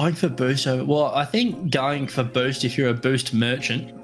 [0.00, 0.82] going for boost over.
[0.82, 3.94] Well, I think going for boost if you're a boost merchant,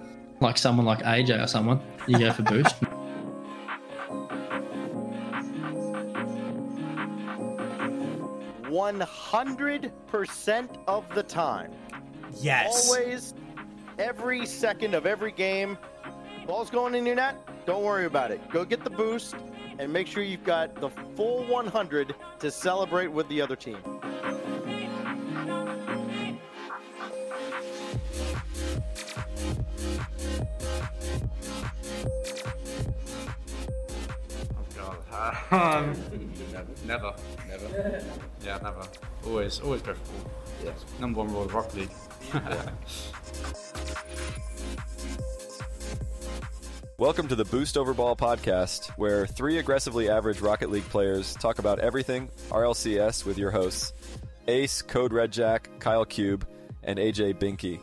[0.42, 2.74] like someone like AJ or someone, you go for boost.
[8.68, 11.72] One hundred percent of the time.
[12.42, 12.90] Yes.
[12.90, 13.32] Always,
[13.98, 15.78] every second of every game.
[16.46, 17.36] Ball's going in your net.
[17.64, 18.46] Don't worry about it.
[18.50, 19.34] Go get the boost
[19.78, 23.78] and make sure you've got the full 100 to celebrate with the other team.
[35.50, 35.94] Um,
[36.86, 37.14] never,
[37.48, 38.24] never.
[38.44, 38.82] Yeah, never.
[39.24, 40.32] Always, always go for ball.
[40.64, 40.84] Yes.
[40.98, 41.90] Number one rule of Rock League.
[46.98, 51.60] Welcome to the Boost Over Ball podcast, where three aggressively average Rocket League players talk
[51.60, 53.92] about everything RLCS with your hosts
[54.48, 56.44] Ace, Code Red Jack, Kyle Cube,
[56.82, 57.78] and AJ Binky.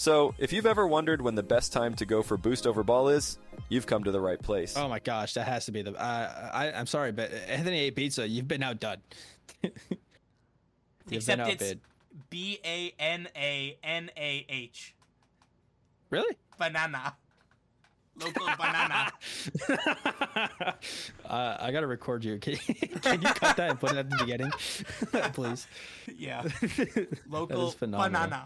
[0.00, 3.10] So, if you've ever wondered when the best time to go for Boost Over Ball
[3.10, 4.74] is, you've come to the right place.
[4.74, 5.92] Oh my gosh, that has to be the.
[5.92, 7.90] Uh, I I'm sorry, but Anthony A.
[7.90, 8.96] Pizza, you've been outdone.
[9.62, 9.74] you've
[11.10, 11.74] Except been it's.
[12.30, 14.94] B A N A N A H.
[16.08, 16.34] Really?
[16.58, 17.14] Banana.
[18.18, 19.12] Local banana.
[21.28, 22.38] uh, I gotta record you.
[22.40, 24.50] Can, can you cut that and put it at the beginning,
[25.34, 25.66] please?
[26.16, 26.40] Yeah.
[26.40, 28.08] That Local is phenomenal.
[28.08, 28.44] banana.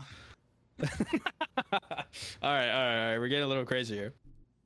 [1.81, 2.05] all right,
[2.43, 3.19] all right, all right.
[3.19, 4.13] We're getting a little crazy here.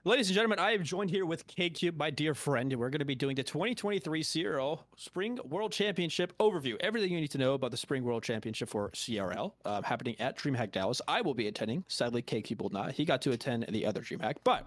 [0.04, 3.00] Ladies and gentlemen, I am joined here with KCube, my dear friend, and we're going
[3.00, 6.76] to be doing the 2023 CRL Spring World Championship overview.
[6.80, 10.36] Everything you need to know about the Spring World Championship for CRL uh, happening at
[10.36, 11.00] DreamHack Dallas.
[11.08, 11.84] I will be attending.
[11.88, 12.92] Sadly, KCube will not.
[12.92, 14.66] He got to attend the other DreamHack, but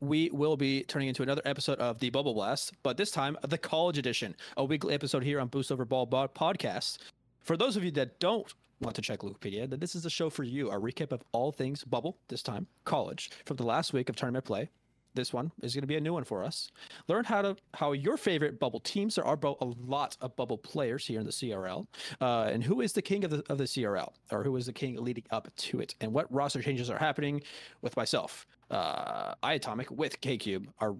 [0.00, 3.58] we will be turning into another episode of the Bubble Blast, but this time the
[3.58, 6.98] college edition, a weekly episode here on Boost Over Ball podcast.
[7.42, 8.52] For those of you that don't
[8.84, 10.70] want to check Wikipedia, then this is a show for you.
[10.70, 14.44] A recap of all things Bubble, this time college, from the last week of tournament
[14.44, 14.68] play.
[15.14, 16.72] This one is going to be a new one for us.
[17.06, 19.14] Learn how to how your favorite bubble teams.
[19.14, 21.86] There are a lot of bubble players here in the CRL,
[22.20, 24.72] uh, and who is the king of the of the CRL, or who is the
[24.72, 27.42] king leading up to it, and what roster changes are happening
[27.80, 30.96] with myself, uh, iAtomic with K Cube, our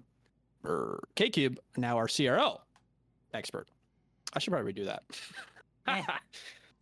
[0.63, 2.59] er, K Cube now our CRL
[3.33, 3.67] expert.
[4.33, 5.03] I should probably redo that.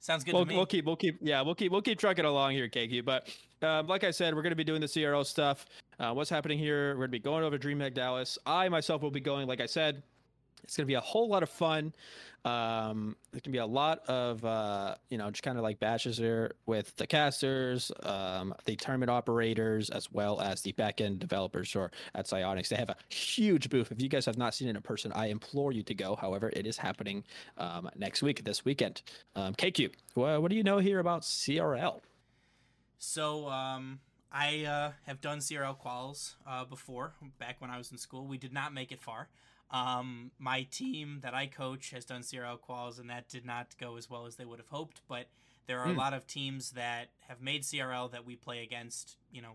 [0.04, 0.58] Sounds good we'll, to me.
[0.58, 3.30] we'll keep we'll keep yeah we'll keep we'll keep trucking along here K Cube but
[3.62, 5.66] um, like I said we're going to be doing the CRL stuff.
[5.98, 6.90] Uh, what's happening here?
[6.90, 8.38] We're going to be going over DreamHack Dallas.
[8.46, 10.04] I myself will be going like I said
[10.62, 11.94] it's going to be a whole lot of fun
[12.46, 16.18] um, going to be a lot of uh, you know just kind of like batches
[16.18, 21.92] here with the casters um, the tournament operators as well as the backend developers or
[22.16, 22.68] at Psyonix.
[22.68, 23.92] They have a huge booth.
[23.92, 26.16] If you guys have not seen it in person I implore you to go.
[26.16, 27.24] However it is happening
[27.58, 29.02] um, next week this weekend.
[29.36, 32.02] Um, K Cube what, what do you know here about CRL
[32.98, 34.00] So, um,
[34.34, 38.26] I uh, have done CRL quals uh, before, back when I was in school.
[38.26, 39.30] We did not make it far.
[39.70, 43.96] Um, my team that I coach has done CRL quals, and that did not go
[43.98, 45.02] as well as they would have hoped.
[45.08, 45.28] But
[45.68, 45.98] there are a Hmm.
[45.98, 49.18] lot of teams that have made CRL that we play against.
[49.32, 49.54] You know,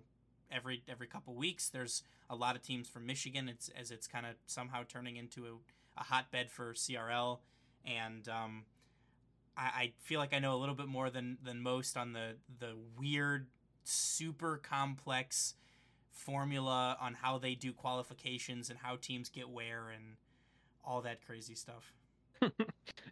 [0.51, 1.69] every every couple weeks.
[1.69, 3.49] There's a lot of teams from Michigan.
[3.49, 7.39] It's as it's kind of somehow turning into a, a hotbed for CRL,
[7.85, 8.65] and um,
[9.57, 12.37] I, I feel like I know a little bit more than than most on the
[12.59, 13.47] the weird,
[13.89, 15.55] super complex
[16.11, 20.17] formula on how they do qualifications and how teams get where and
[20.85, 21.93] all that crazy stuff.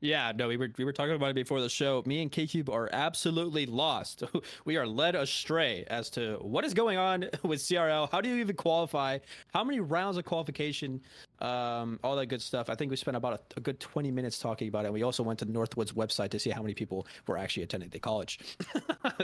[0.01, 2.03] Yeah, no, we were we were talking about it before the show.
[2.07, 4.23] Me and K Cube are absolutely lost.
[4.65, 8.11] we are led astray as to what is going on with CRL.
[8.11, 9.19] How do you even qualify?
[9.53, 11.01] How many rounds of qualification?
[11.41, 12.71] Um, all that good stuff.
[12.71, 14.93] I think we spent about a, a good 20 minutes talking about it.
[14.93, 17.91] We also went to the Northwood's website to see how many people were actually attending
[17.91, 18.39] the college.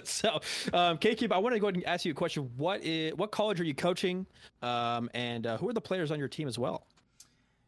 [0.05, 0.41] so,
[0.73, 2.51] um, Cube, I want to go ahead and ask you a question.
[2.57, 4.27] What is what college are you coaching?
[4.63, 6.87] Um, and uh, who are the players on your team as well?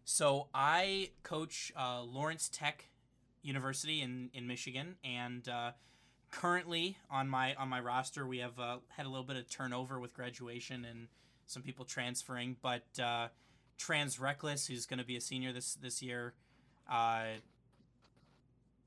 [0.04, 2.86] So I coach uh, Lawrence Tech
[3.42, 5.72] University in, in Michigan, and uh,
[6.30, 9.98] currently on my on my roster we have uh, had a little bit of turnover
[10.00, 11.08] with graduation and
[11.46, 12.56] some people transferring.
[12.62, 13.28] But uh,
[13.78, 16.34] Trans Reckless, who's going to be a senior this this year,
[16.90, 17.24] uh,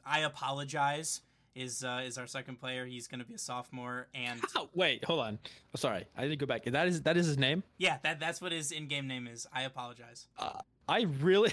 [0.05, 1.21] I apologize.
[1.55, 2.85] Is uh, is our second player?
[2.85, 5.39] He's going to be a sophomore, and Oh, wait, hold on.
[5.73, 6.65] Oh, sorry, I didn't go back.
[6.65, 7.63] That is that is his name.
[7.79, 9.47] yeah, that that's what his in game name is.
[9.51, 10.27] I apologize.
[10.87, 11.51] I really.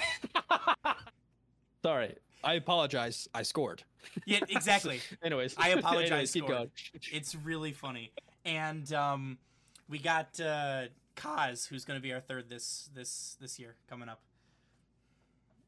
[1.83, 3.29] Sorry, I apologize.
[3.35, 3.83] I scored.
[4.27, 5.01] Yeah, exactly.
[5.23, 6.71] Anyways, I apologize, Anyways, keep going.
[7.13, 8.13] it's really funny.
[8.45, 9.39] And um,
[9.89, 10.85] we got uh,
[11.17, 14.21] Kaz, who's going to be our third this this this year coming up.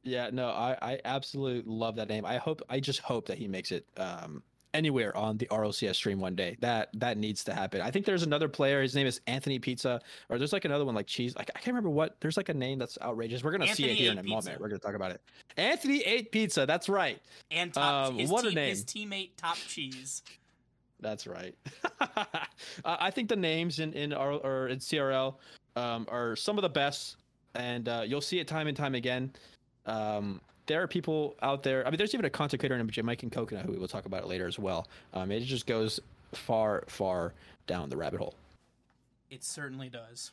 [0.02, 2.24] Yeah, no, I I absolutely love that name.
[2.24, 4.42] I hope I just hope that he makes it um
[4.76, 6.56] anywhere on the RLCS stream one day.
[6.60, 7.80] That that needs to happen.
[7.80, 8.82] I think there's another player.
[8.82, 11.34] His name is Anthony Pizza, or there's like another one like Cheese.
[11.36, 12.16] I, I can't remember what.
[12.20, 13.42] There's like a name that's outrageous.
[13.42, 14.34] We're gonna see it here in a pizza.
[14.34, 14.60] moment.
[14.60, 15.20] We're gonna talk about it.
[15.56, 16.66] Anthony ate pizza.
[16.66, 17.20] That's right.
[17.50, 20.22] And top, Um, his, what a team, his teammate Top Cheese.
[21.00, 21.54] That's right.
[22.84, 25.34] I think the names in in R or in CRL
[25.76, 27.16] um, are some of the best,
[27.54, 29.32] and uh, you'll see it time and time again.
[29.84, 31.86] Um, there are people out there.
[31.86, 34.22] I mean, there's even a content creator named Jamaican Coconut who we will talk about
[34.22, 34.86] it later as well.
[35.14, 36.00] Um, it just goes
[36.32, 37.32] far, far
[37.66, 38.34] down the rabbit hole.
[39.30, 40.32] It certainly does.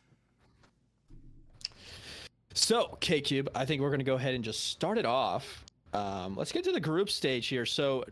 [2.53, 5.65] So, K Cube, I think we're going to go ahead and just start it off.
[5.93, 7.65] Um, let's get to the group stage here.
[7.65, 8.03] So,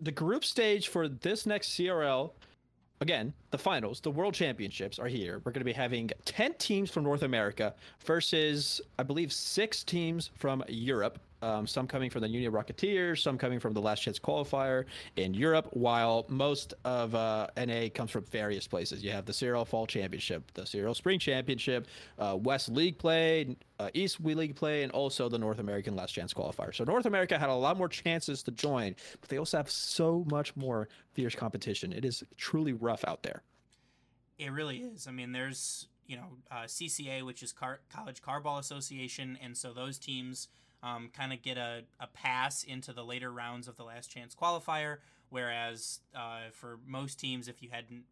[0.00, 2.30] the group stage for this next CRL,
[3.02, 5.42] again, the finals, the World Championships are here.
[5.44, 10.30] We're going to be having 10 teams from North America versus, I believe, six teams
[10.38, 11.18] from Europe.
[11.42, 14.84] Um, some coming from the Uni Rocketeers, some coming from the Last Chance Qualifier
[15.16, 19.02] in Europe, while most of uh, NA comes from various places.
[19.02, 21.88] You have the CRL Fall Championship, the CRL Spring Championship,
[22.20, 26.32] uh, West League play, uh, East League play, and also the North American Last Chance
[26.32, 26.72] Qualifier.
[26.72, 30.24] So North America had a lot more chances to join, but they also have so
[30.30, 31.92] much more fierce competition.
[31.92, 33.42] It is truly rough out there.
[34.38, 35.08] It really is.
[35.08, 39.72] I mean, there's you know uh, CCA, which is Car- College Carball Association, and so
[39.72, 40.46] those teams
[40.82, 44.34] um, kind of get a, a pass into the later rounds of the Last Chance
[44.34, 44.98] qualifier.
[45.30, 48.04] Whereas uh, for most teams, if you hadn't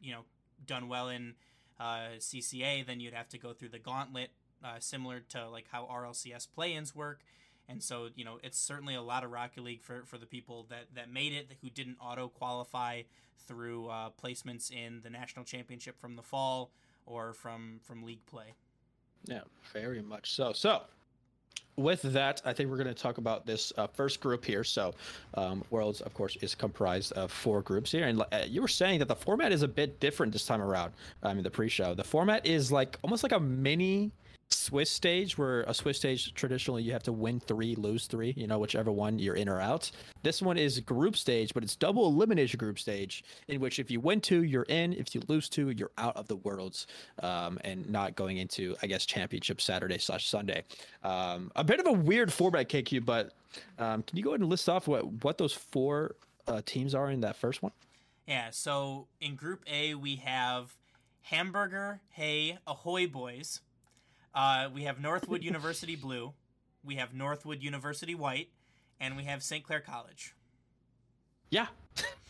[0.00, 0.24] you know
[0.66, 1.34] done well in
[1.78, 4.30] uh, CCA, then you'd have to go through the gauntlet,
[4.64, 7.20] uh, similar to like how RLCS play-ins work.
[7.68, 10.66] And so, you know, it's certainly a lot of Rocket League for, for the people
[10.70, 13.02] that, that made it, who didn't auto qualify
[13.46, 16.70] through uh, placements in the national championship from the fall
[17.06, 18.54] or from from league play.
[19.24, 20.52] Yeah, very much so.
[20.52, 20.82] So,
[21.76, 24.64] with that, I think we're going to talk about this uh, first group here.
[24.64, 24.94] So,
[25.34, 28.06] um, Worlds, of course, is comprised of four groups here.
[28.06, 30.92] And uh, you were saying that the format is a bit different this time around.
[31.22, 31.94] I mean, the pre-show.
[31.94, 34.12] The format is like almost like a mini
[34.50, 38.32] Swiss stage, where a Swiss stage traditionally you have to win three, lose three.
[38.36, 39.90] You know, whichever one you're in or out.
[40.22, 44.00] This one is group stage, but it's double elimination group stage, in which if you
[44.00, 44.92] win two, you're in.
[44.92, 46.86] If you lose two, you're out of the Worlds,
[47.22, 50.64] um, and not going into, I guess, championship Saturday slash Sunday.
[51.02, 53.32] Um, a bit of a weird format, K Cube, but
[53.78, 56.16] um, can you go ahead and list off what what those four
[56.46, 57.72] uh, teams are in that first one?
[58.26, 60.74] Yeah, so in Group A, we have
[61.22, 63.60] Hamburger, Hey, Ahoy Boys.
[64.36, 66.32] Uh, we have Northwood University Blue.
[66.84, 68.50] We have Northwood University White.
[69.00, 69.64] And we have St.
[69.64, 70.34] Clair College.
[71.50, 71.66] Yeah.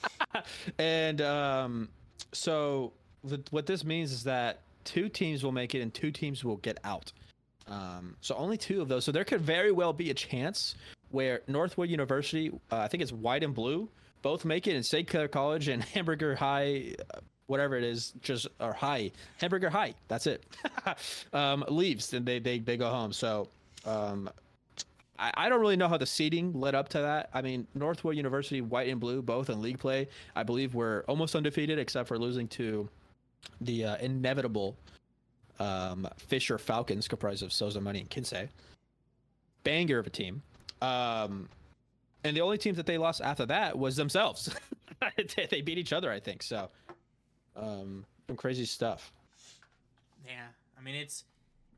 [0.79, 1.89] and um,
[2.33, 2.93] so
[3.29, 6.57] th- what this means is that two teams will make it and two teams will
[6.57, 7.13] get out.
[7.69, 9.05] Um, so only two of those.
[9.05, 10.75] So there could very well be a chance
[11.11, 13.89] where Northwood University, uh, I think it's white and blue,
[14.23, 15.07] both make it, and St.
[15.07, 19.95] Clair College and Hamburger High, uh, whatever it is, just or High Hamburger High.
[20.09, 20.45] That's it.
[21.33, 23.13] um, leaves and they they they go home.
[23.13, 23.49] So.
[23.85, 24.31] Um,
[25.19, 27.31] I, I don't really know how the seeding led up to that.
[27.33, 31.35] I mean, Northwood University, white and blue, both in league play, I believe were almost
[31.35, 32.87] undefeated except for losing to
[33.61, 34.77] the uh, inevitable
[35.59, 38.49] um, Fisher Falcons, comprised of Soza Money and Kinsey.
[39.65, 40.43] Banger of a team.
[40.83, 41.49] Um,
[42.25, 44.55] and the only teams that they lost after that was themselves.
[45.51, 46.43] they beat each other, I think.
[46.43, 46.69] So,
[47.57, 49.13] um, some crazy stuff.
[50.27, 50.47] Yeah,
[50.79, 51.25] I mean it's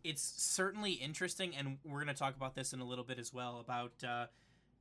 [0.05, 3.33] it's certainly interesting, and we're going to talk about this in a little bit as
[3.33, 4.27] well about uh,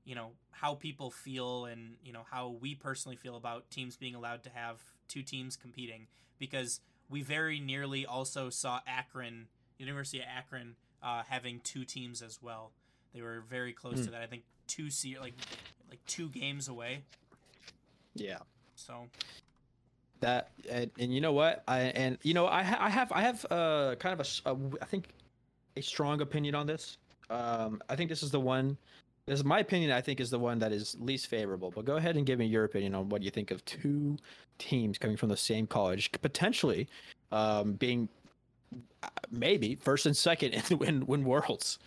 [0.05, 4.15] you know how people feel and you know how we personally feel about teams being
[4.15, 6.07] allowed to have two teams competing
[6.39, 12.39] because we very nearly also saw Akron, University of Akron, uh, having two teams as
[12.41, 12.71] well.
[13.13, 14.21] They were very close to that.
[14.21, 15.33] I think two se- like
[15.89, 17.03] like two games away.
[18.15, 18.39] Yeah.
[18.75, 19.07] So
[20.19, 21.63] that and, and you know what?
[21.67, 24.57] I and you know i, ha- I have i have uh kind of a a
[24.81, 25.09] I think
[25.75, 26.97] a strong opinion on this.
[27.29, 28.77] Um i think this is the one
[29.25, 31.97] this is my opinion i think is the one that is least favorable but go
[31.97, 34.17] ahead and give me your opinion on what you think of two
[34.57, 36.87] teams coming from the same college potentially
[37.33, 38.07] um being
[39.03, 41.79] uh, maybe first and second in win win worlds.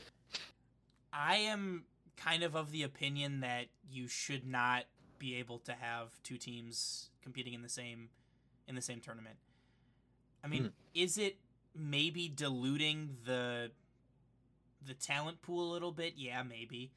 [1.13, 1.85] I am
[2.17, 4.85] kind of of the opinion that you should not
[5.19, 8.09] be able to have two teams competing in the same
[8.71, 9.37] in the same tournament.
[10.43, 10.69] I mean, Hmm.
[10.95, 11.39] is it
[11.75, 13.73] maybe diluting the
[14.83, 16.15] the talent pool a little bit?
[16.17, 16.91] Yeah, maybe.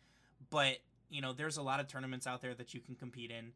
[0.50, 0.78] But,
[1.10, 3.52] you know, there's a lot of tournaments out there that you can compete in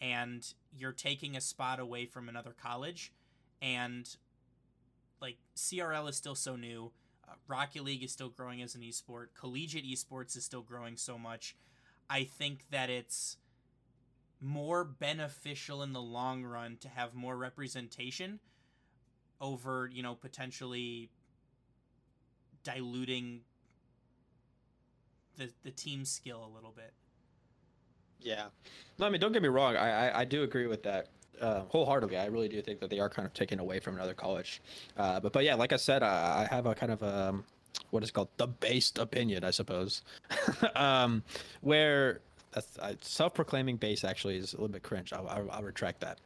[0.00, 3.12] and you're taking a spot away from another college
[3.60, 4.16] and
[5.20, 6.92] like CRL is still so new.
[7.28, 9.28] Uh, Rocket League is still growing as an esport.
[9.34, 11.56] Collegiate esports is still growing so much.
[12.08, 13.36] I think that it's
[14.42, 18.40] more beneficial in the long run to have more representation
[19.40, 21.10] over, you know, potentially
[22.64, 23.40] diluting
[25.36, 26.92] the the team skill a little bit.
[28.20, 28.46] Yeah.
[28.98, 29.76] No, I mean, don't get me wrong.
[29.76, 31.08] I I, I do agree with that
[31.40, 32.16] uh, wholeheartedly.
[32.16, 34.60] I really do think that they are kind of taken away from another college.
[34.96, 37.44] Uh, but but yeah, like I said, I, I have a kind of um,
[37.90, 40.02] what is called the based opinion, I suppose,
[40.76, 41.22] um,
[41.60, 42.20] where
[42.52, 45.12] that's uh, self-proclaiming base actually is a little bit cringe.
[45.12, 46.18] I'll, I'll, I'll retract that.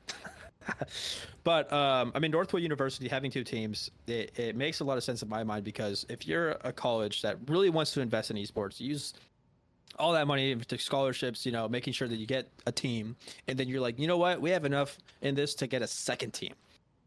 [1.45, 5.05] but um, I mean, Northwood University having two teams, it, it makes a lot of
[5.05, 8.37] sense in my mind because if you're a college that really wants to invest in
[8.37, 9.15] esports, use
[9.99, 13.17] all that money into scholarships, you know, making sure that you get a team,
[13.49, 15.87] and then you're like, you know what, we have enough in this to get a
[15.87, 16.53] second team.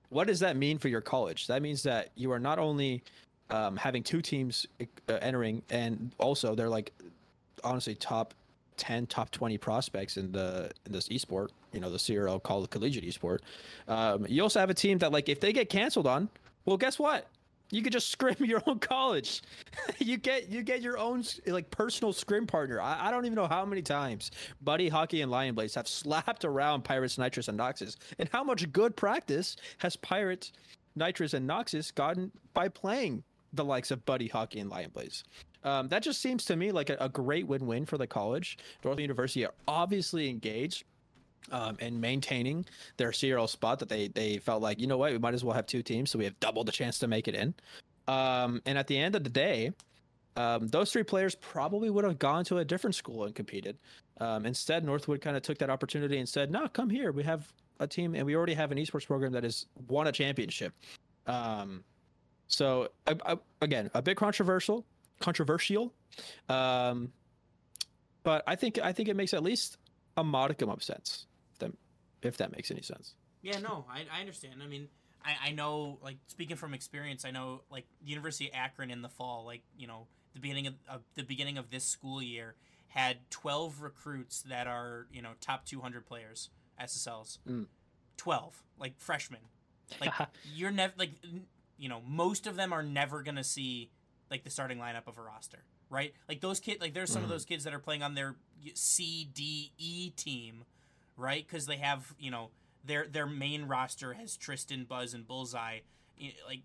[0.10, 1.46] What does that mean for your college?
[1.48, 3.04] That means that you are not only
[3.52, 6.92] um, having two teams uh, entering, and also they're like
[7.64, 8.34] honestly top
[8.80, 13.04] 10 top 20 prospects in the in this esport you know the crl called collegiate
[13.04, 13.40] esport.
[13.88, 16.30] Um, you also have a team that like if they get canceled on
[16.66, 17.28] well guess what?
[17.72, 19.42] You could just scrim your own college.
[20.00, 22.80] You get you get your own like personal scrim partner.
[22.82, 24.32] I, I don't even know how many times
[24.62, 28.72] buddy hockey and lion blaze have slapped around pirates nitrous and noxus and how much
[28.72, 30.54] good practice has pirates
[30.96, 35.24] nitrous and noxus gotten by playing the likes of buddy hockey and lion blaze
[35.64, 38.58] um, that just seems to me like a, a great win-win for the college.
[38.84, 40.84] Northwood University are obviously engaged
[41.52, 42.66] um, in maintaining
[42.98, 45.56] their CRL spot that they they felt like you know what we might as well
[45.56, 47.54] have two teams so we have double the chance to make it in.
[48.08, 49.72] Um, and at the end of the day,
[50.36, 53.78] um, those three players probably would have gone to a different school and competed.
[54.20, 57.12] Um, instead, Northwood kind of took that opportunity and said, "No, come here.
[57.12, 60.12] We have a team, and we already have an esports program that has won a
[60.12, 60.74] championship."
[61.28, 61.84] Um,
[62.48, 64.86] so I, I, again, a bit controversial
[65.20, 65.94] controversial.
[66.48, 67.12] Um,
[68.24, 69.78] but I think I think it makes at least
[70.18, 71.26] a modicum of sense.
[71.54, 71.72] If that,
[72.22, 73.16] if that makes any sense.
[73.42, 74.62] Yeah, no, I, I understand.
[74.62, 74.90] I mean,
[75.24, 79.02] I, I know, like, speaking from experience, I know, like, the University of Akron in
[79.02, 82.56] the fall, like, you know, the beginning of, of the beginning of this school year
[82.90, 86.50] had 12 recruits that are, you know, top 200 players,
[86.82, 87.38] SSLs.
[87.48, 87.68] Mm.
[88.18, 89.42] 12, like, freshmen.
[90.02, 90.12] Like,
[90.54, 91.12] you're never, like,
[91.78, 93.90] you know, most of them are never going to see
[94.32, 96.14] like the starting lineup of a roster, right?
[96.28, 97.26] Like those kids, like there's some Mhm.
[97.26, 98.36] of those kids that are playing on their
[98.74, 100.66] C, D, E team,
[101.18, 101.46] right?
[101.46, 102.52] Because they have you know
[102.84, 105.80] their their main roster has Tristan, Buzz, and Bullseye.
[106.48, 106.62] Like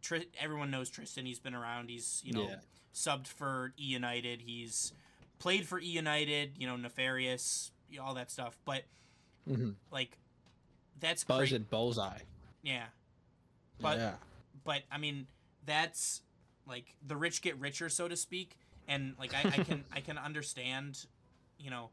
[0.00, 1.26] Tri- everyone knows Tristan.
[1.26, 1.88] He's been around.
[1.90, 2.60] He's you know Yeah.
[2.94, 4.40] subbed for E United.
[4.42, 4.92] He's
[5.38, 6.56] played for E United.
[6.58, 8.58] You know Nefarious, all that stuff.
[8.64, 8.84] But
[9.48, 9.74] Mhm.
[9.90, 10.18] like
[11.00, 12.20] that's Buzz cra- and bullseye.
[12.62, 12.88] yeah.
[13.80, 14.16] But yeah.
[14.64, 15.26] but I mean
[15.64, 16.22] that's
[16.66, 18.56] like the rich get richer, so to speak,
[18.88, 21.06] and like I, I can I can understand,
[21.58, 21.90] you know,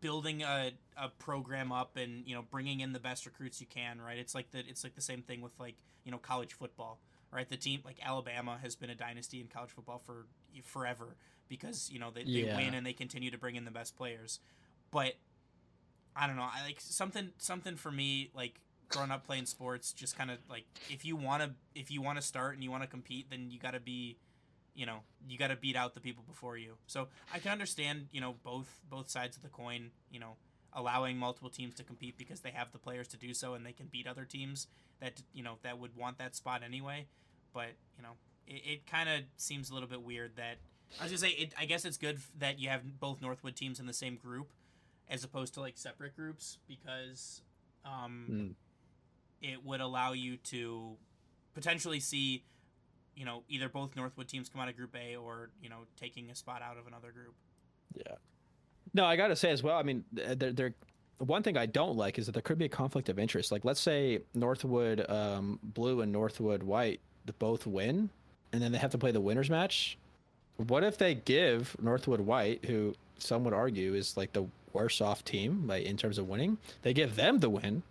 [0.00, 4.00] building a, a program up and you know bringing in the best recruits you can,
[4.00, 4.18] right?
[4.18, 7.00] It's like the it's like the same thing with like you know college football,
[7.32, 7.48] right?
[7.48, 10.26] The team like Alabama has been a dynasty in college football for
[10.64, 11.16] forever
[11.48, 12.56] because you know they, they Yeah.
[12.56, 14.40] win and they continue to bring in the best players,
[14.90, 15.14] but
[16.16, 16.48] I don't know.
[16.52, 20.64] I like something something for me like growing up playing sports just kind of like
[20.90, 23.50] if you want to if you want to start and you want to compete then
[23.50, 24.16] you got to be
[24.74, 24.98] you know
[25.28, 28.34] you got to beat out the people before you so i can understand you know
[28.42, 30.36] both both sides of the coin you know
[30.76, 33.72] allowing multiple teams to compete because they have the players to do so and they
[33.72, 34.66] can beat other teams
[35.00, 37.06] that you know that would want that spot anyway
[37.52, 38.10] but you know
[38.46, 40.56] it, it kind of seems a little bit weird that
[41.00, 43.78] i was gonna say it, i guess it's good that you have both northwood teams
[43.78, 44.52] in the same group
[45.08, 47.42] as opposed to like separate groups because
[47.84, 48.54] um Mm.
[49.44, 50.96] It would allow you to
[51.54, 52.42] potentially see,
[53.14, 56.30] you know, either both Northwood teams come out of Group A or you know taking
[56.30, 57.34] a spot out of another group.
[57.94, 58.14] Yeah.
[58.94, 59.76] No, I gotta say as well.
[59.76, 60.74] I mean, there, there.
[61.18, 63.52] The one thing I don't like is that there could be a conflict of interest.
[63.52, 67.00] Like, let's say Northwood um, Blue and Northwood White
[67.38, 68.10] both win,
[68.52, 69.96] and then they have to play the winners match.
[70.56, 75.24] What if they give Northwood White, who some would argue is like the worse off
[75.24, 77.82] team, like in terms of winning, they give them the win,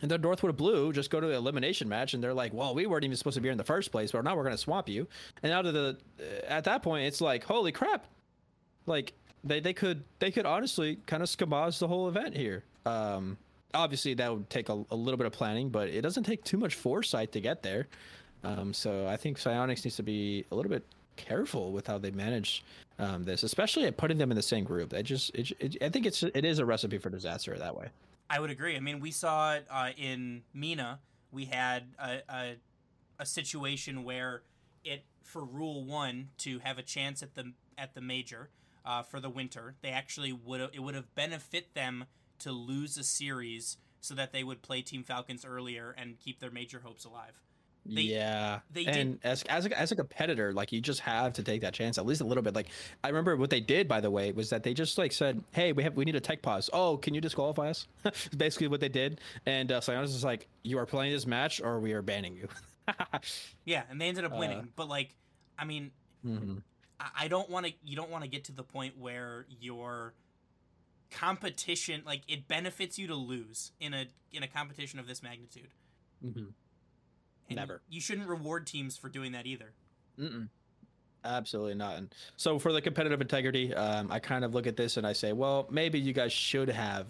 [0.00, 2.86] and then Northwood Blue just go to the elimination match, and they're like, "Well, we
[2.86, 4.88] weren't even supposed to be here in the first place, but now we're gonna swamp
[4.88, 5.06] you."
[5.42, 5.98] And out of the,
[6.48, 8.06] at that point, it's like, "Holy crap!"
[8.86, 9.12] Like
[9.44, 12.64] they they could they could honestly kind of schemaz the whole event here.
[12.86, 13.36] Um,
[13.74, 16.58] obviously that would take a, a little bit of planning, but it doesn't take too
[16.58, 17.88] much foresight to get there.
[18.44, 20.84] Um, so I think Psyonix needs to be a little bit
[21.16, 22.64] careful with how they manage
[22.98, 24.92] um, this, especially at putting them in the same group.
[24.94, 27.88] I just it, it, I think it's it is a recipe for disaster that way.
[28.32, 28.76] I would agree.
[28.76, 31.00] I mean, we saw it uh, in MENA.
[31.30, 32.56] We had a, a
[33.18, 34.42] a situation where
[34.84, 38.48] it for Rule One to have a chance at the at the major
[38.86, 42.06] uh, for the winter, they actually would it would have benefit them
[42.38, 46.50] to lose a series so that they would play Team Falcons earlier and keep their
[46.50, 47.38] major hopes alive.
[47.84, 51.32] They- yeah, they did- and as as a, as a competitor, like you just have
[51.34, 52.54] to take that chance at least a little bit.
[52.54, 52.68] Like
[53.02, 55.72] I remember what they did, by the way, was that they just like said, "Hey,
[55.72, 56.70] we have we need a tech pause.
[56.72, 57.88] Oh, can you disqualify us?"
[58.36, 61.80] Basically what they did, and uh, Psyonix is like, "You are playing this match, or
[61.80, 62.48] we are banning you."
[63.64, 64.68] Yeah, and they ended up Uh, winning.
[64.76, 65.14] But like,
[65.58, 65.90] I mean,
[66.24, 66.62] Mhm.
[67.00, 67.72] I- I don't want to.
[67.84, 70.14] You don't want to get to the point where your
[71.10, 75.68] competition, like, it benefits you to lose in a in a competition of this magnitude.
[76.24, 76.52] Mhm.
[77.52, 77.82] And Never.
[77.88, 79.72] You shouldn't reward teams for doing that either.
[80.18, 80.48] Mm-mm.
[81.24, 81.96] Absolutely not.
[81.96, 85.12] And so for the competitive integrity, um, I kind of look at this and I
[85.12, 87.06] say, well, maybe you guys should have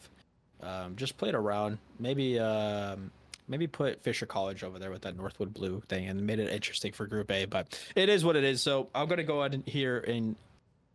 [0.62, 1.78] um, just played around.
[1.98, 3.10] Maybe um,
[3.48, 6.92] maybe put Fisher College over there with that Northwood Blue thing and made it interesting
[6.92, 7.46] for Group A.
[7.46, 8.62] But it is what it is.
[8.62, 10.36] So I'm gonna go ahead and here and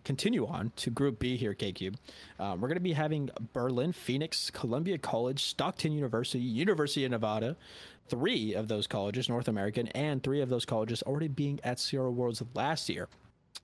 [0.07, 1.97] continue on to Group B here, K Cube.
[2.39, 7.57] Um, we're going to be having Berlin, Phoenix, Columbia College, Stockton University, University of Nevada.
[8.07, 12.13] Three of those colleges, North American, and three of those colleges already being at CRL
[12.13, 13.09] Worlds last year.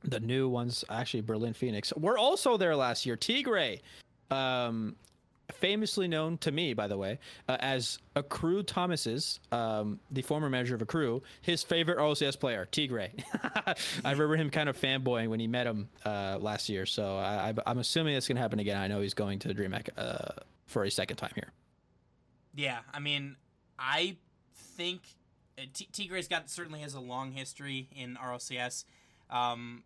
[0.03, 3.15] The new ones, actually, Berlin, Phoenix, were also there last year.
[3.15, 3.77] Tigre,
[4.29, 4.97] um,
[5.51, 10.75] famously known to me, by the way, uh, as Accru Thomas's, um, the former manager
[10.75, 13.09] of Accru, his favorite OCS player, Tigre.
[14.05, 16.85] I remember him kind of fanboying when he met him uh, last year.
[16.85, 18.77] So I, I'm assuming it's going to happen again.
[18.77, 21.51] I know he's going to DreamHack uh, for a second time here.
[22.55, 23.35] Yeah, I mean,
[23.77, 24.17] I
[24.55, 25.01] think
[25.57, 28.85] uh, T- Tigre's got certainly has a long history in RLCS.
[29.29, 29.83] Um,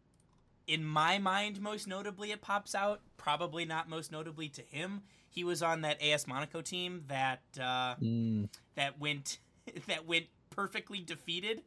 [0.67, 3.01] in my mind, most notably, it pops out.
[3.15, 5.01] Probably not most notably to him.
[5.37, 9.39] He was on that AS Monaco team that uh, Mm, that went
[9.87, 11.61] that went perfectly defeated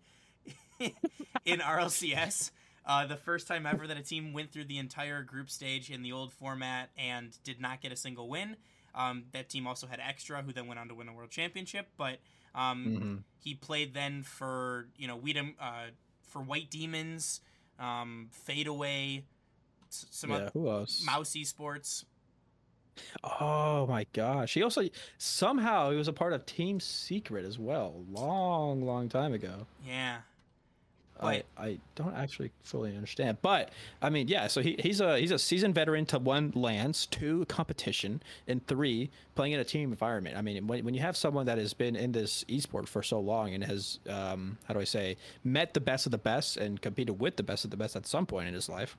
[1.45, 2.50] in RLCS.
[2.87, 6.03] Uh, the first time ever that a team went through the entire group stage in
[6.03, 8.57] the old format and did not get a single win.
[8.94, 11.88] Um, that team also had extra, who then went on to win a world championship.
[11.97, 12.18] But
[12.55, 13.25] um, mhm.
[13.38, 15.88] he played then for you know Weedham uh,
[16.29, 17.40] for White Demons,
[17.79, 19.25] um, Fadeaway,
[19.88, 21.05] s- some Yeah, other, who else?
[21.05, 22.05] Mouse Esports.
[23.24, 24.55] Oh my gosh.
[24.55, 24.83] He also
[25.18, 28.03] somehow he was a part of Team Secret as well.
[28.11, 29.66] Long, long time ago.
[29.87, 30.18] Yeah,
[31.22, 33.38] I, I don't actually fully understand.
[33.42, 37.07] But I mean, yeah, so he, he's a he's a seasoned veteran to one Lance,
[37.07, 40.37] two competition, and three playing in a team environment.
[40.37, 43.20] I mean, when, when you have someone that has been in this esport for so
[43.20, 46.81] long and has um how do I say met the best of the best and
[46.81, 48.96] competed with the best of the best at some point in his life,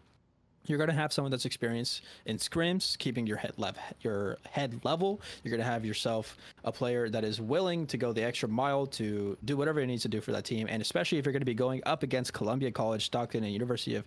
[0.65, 4.79] you're going to have someone that's experienced in scrims, keeping your head lev- your head
[4.83, 5.21] level.
[5.43, 8.85] You're going to have yourself a player that is willing to go the extra mile
[8.87, 11.41] to do whatever it needs to do for that team, and especially if you're going
[11.41, 14.05] to be going up against Columbia College, Stockton, and University of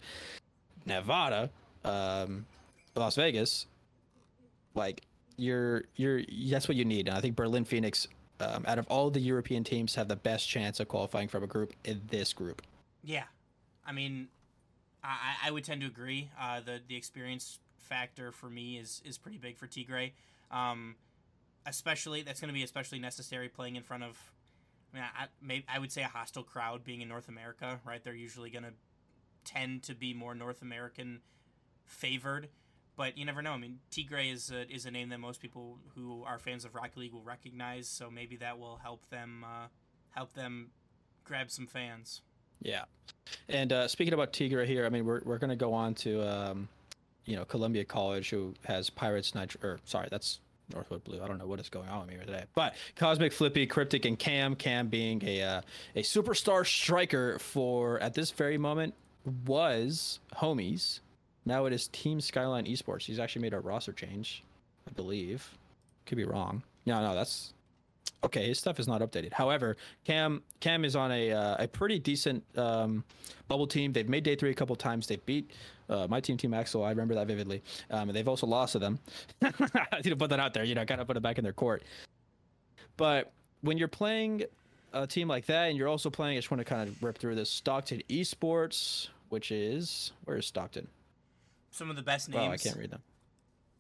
[0.87, 1.51] Nevada,
[1.85, 2.47] um,
[2.95, 3.67] Las Vegas.
[4.75, 5.03] Like
[5.37, 8.09] you're you're that's what you need, and I think Berlin Phoenix.
[8.41, 11.47] Um, out of all the European teams, have the best chance of qualifying from a
[11.47, 12.63] group in this group.
[13.05, 13.23] Yeah,
[13.87, 14.27] I mean,
[15.05, 16.31] I, I would tend to agree.
[16.41, 20.13] Uh, the the experience factor for me is is pretty big for Tigray.
[20.51, 20.97] Um,
[21.67, 24.19] especially that's going to be especially necessary playing in front of.
[24.95, 28.03] I mean, I, I would say a hostile crowd being in North America, right?
[28.03, 28.75] They're usually going to
[29.45, 31.21] tend to be more North American
[31.85, 32.49] favored,
[32.97, 33.51] but you never know.
[33.53, 36.77] I mean, Tigray is a, is a name that most people who are fans of
[36.77, 39.67] Rocket League will recognize, so maybe that will help them uh,
[40.11, 40.71] help them
[41.25, 42.21] grab some fans.
[42.65, 42.85] Yeah.
[43.49, 46.29] And uh, speaking about Tigre here, I mean, we're, we're going to go on to,
[46.29, 46.69] um,
[47.25, 50.41] you know, Columbia College, who has Pirates Nitro, or sorry, that's
[50.73, 51.23] Northwood Blue.
[51.23, 52.45] I don't know what is going on with me today.
[52.55, 54.57] But Cosmic, Flippy, Cryptic, and Cam.
[54.57, 55.61] Cam being a uh,
[55.95, 58.95] a superstar striker for at this very moment
[59.47, 61.01] was homies.
[61.47, 63.03] Now it is Team Skyline Esports.
[63.03, 64.43] He's actually made a roster change,
[64.89, 65.51] I believe.
[66.07, 66.63] Could be wrong.
[66.87, 67.54] No, no, that's
[68.25, 68.49] okay.
[68.49, 69.33] His stuff is not updated.
[69.33, 73.05] However, Cam Cam is on a uh, a pretty decent um,
[73.49, 73.93] bubble team.
[73.93, 75.07] They've made day three a couple times.
[75.07, 75.51] They beat
[75.89, 76.85] uh, my team, Team Axel.
[76.85, 77.63] I remember that vividly.
[77.91, 78.99] Um, and they've also lost to them.
[79.43, 80.65] I need to put that out there.
[80.65, 81.83] You know, kind of put it back in their court.
[82.97, 84.45] But when you're playing
[84.93, 87.19] a team like that, and you're also playing, I just want to kind of rip
[87.19, 90.89] through this Stockton Esports, which is where is Stockton?
[91.71, 92.47] Some of the best names.
[92.49, 93.03] Oh, I can't read them.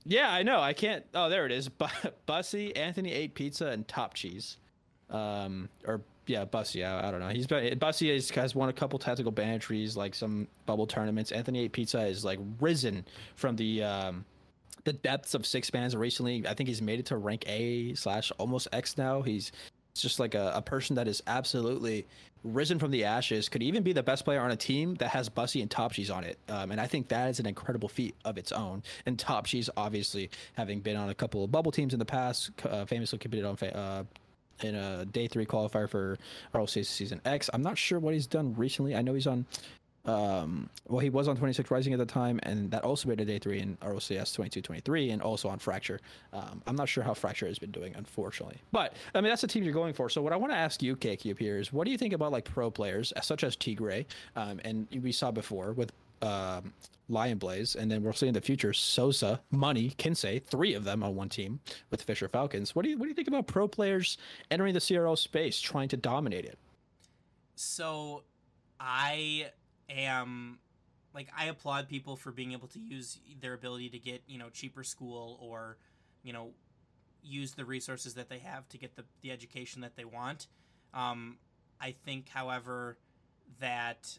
[0.06, 0.60] Yeah, I know.
[0.60, 1.04] I can't.
[1.14, 1.68] Oh, there it is.
[1.68, 1.86] Bu-
[2.26, 4.58] Bussy, Anthony ate pizza, and Top Cheese.
[5.10, 6.84] Um, or yeah, Bussy.
[6.84, 7.28] I, I don't know.
[7.28, 11.32] He's been Bussy is, has won a couple tactical banistries, like some bubble tournaments.
[11.32, 13.04] Anthony ate pizza is like risen
[13.36, 14.24] from the um,
[14.84, 16.46] the depths of six mans recently.
[16.46, 19.22] I think he's made it to rank A slash almost X now.
[19.22, 19.52] He's
[20.02, 22.06] just like a, a person that is absolutely
[22.42, 25.28] risen from the ashes, could even be the best player on a team that has
[25.28, 26.38] Bussy and Top Cheese on it.
[26.48, 28.82] Um, and I think that is an incredible feat of its own.
[29.06, 32.50] And Top Cheese, obviously, having been on a couple of bubble teams in the past,
[32.64, 34.04] uh, famously competed on fa- uh,
[34.62, 36.18] in a day three qualifier for
[36.52, 37.48] RLCS season X.
[37.52, 38.94] I'm not sure what he's done recently.
[38.94, 39.46] I know he's on
[40.06, 43.24] um, well, he was on 26 Rising at the time, and that also made a
[43.24, 46.00] day three in RLCS 22-23, and also on Fracture.
[46.32, 48.58] Um, I'm not sure how Fracture has been doing, unfortunately.
[48.70, 50.10] But I mean, that's the team you're going for.
[50.10, 52.12] So what I want to ask you, K Cube, here is, what do you think
[52.12, 54.04] about like pro players such as Tigray,
[54.36, 55.90] um, and we saw before with
[56.20, 56.72] um,
[57.08, 61.02] Lion Blaze, and then we'll see in the future Sosa, Money, Kinsey, three of them
[61.02, 62.74] on one team with Fisher Falcons.
[62.74, 64.18] What do you what do you think about pro players
[64.50, 66.58] entering the CRL space, trying to dominate it?
[67.56, 68.24] So,
[68.80, 69.50] I
[69.94, 70.58] am
[71.14, 74.50] like I applaud people for being able to use their ability to get you know
[74.50, 75.76] cheaper school or
[76.22, 76.50] you know
[77.22, 80.46] use the resources that they have to get the the education that they want.
[80.92, 81.38] Um,
[81.80, 82.98] I think, however,
[83.60, 84.18] that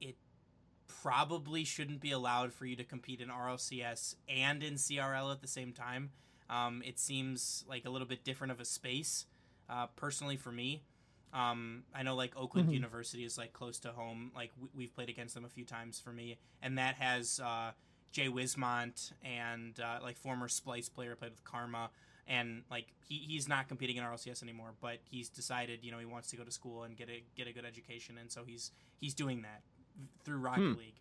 [0.00, 0.16] it
[0.86, 5.48] probably shouldn't be allowed for you to compete in RLCS and in CRL at the
[5.48, 6.10] same time.
[6.50, 9.26] Um, it seems like a little bit different of a space,
[9.70, 10.82] uh, personally for me.
[11.34, 12.74] Um, I know like Oakland Mhm.
[12.74, 14.30] University is like close to home.
[14.34, 17.72] Like we, we've played against them a few times for me, and that has uh,
[18.12, 21.90] Jay Wismont and uh, like former Splice player played with Karma,
[22.28, 26.06] and like he, he's not competing in RLCS anymore, but he's decided you know he
[26.06, 28.70] wants to go to school and get a get a good education, and so he's
[29.00, 29.62] he's doing that
[30.24, 30.78] through Rocket Hmm.
[30.78, 31.00] League.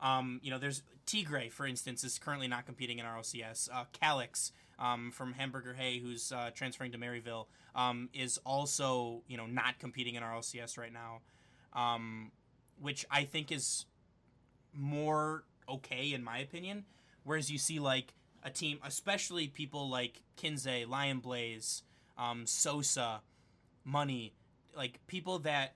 [0.00, 3.68] Um, you know, there's Tigray, for instance, is currently not competing in RLCS.
[3.72, 9.36] Uh, Calix um, from Hamburger Hay, who's uh, transferring to Maryville, um, is also you
[9.36, 11.20] know not competing in RLCS right now,
[11.72, 12.30] um,
[12.80, 13.86] which I think is
[14.72, 16.84] more okay in my opinion.
[17.24, 21.82] Whereas you see like a team, especially people like Kinsey, Lion Blaze,
[22.16, 23.22] um, Sosa,
[23.84, 24.34] Money,
[24.76, 25.74] like people that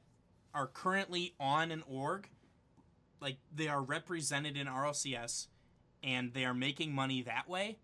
[0.55, 2.29] are currently on an org,
[3.21, 5.49] like they are represented in RLCS,
[6.03, 7.79] and they are making money that way.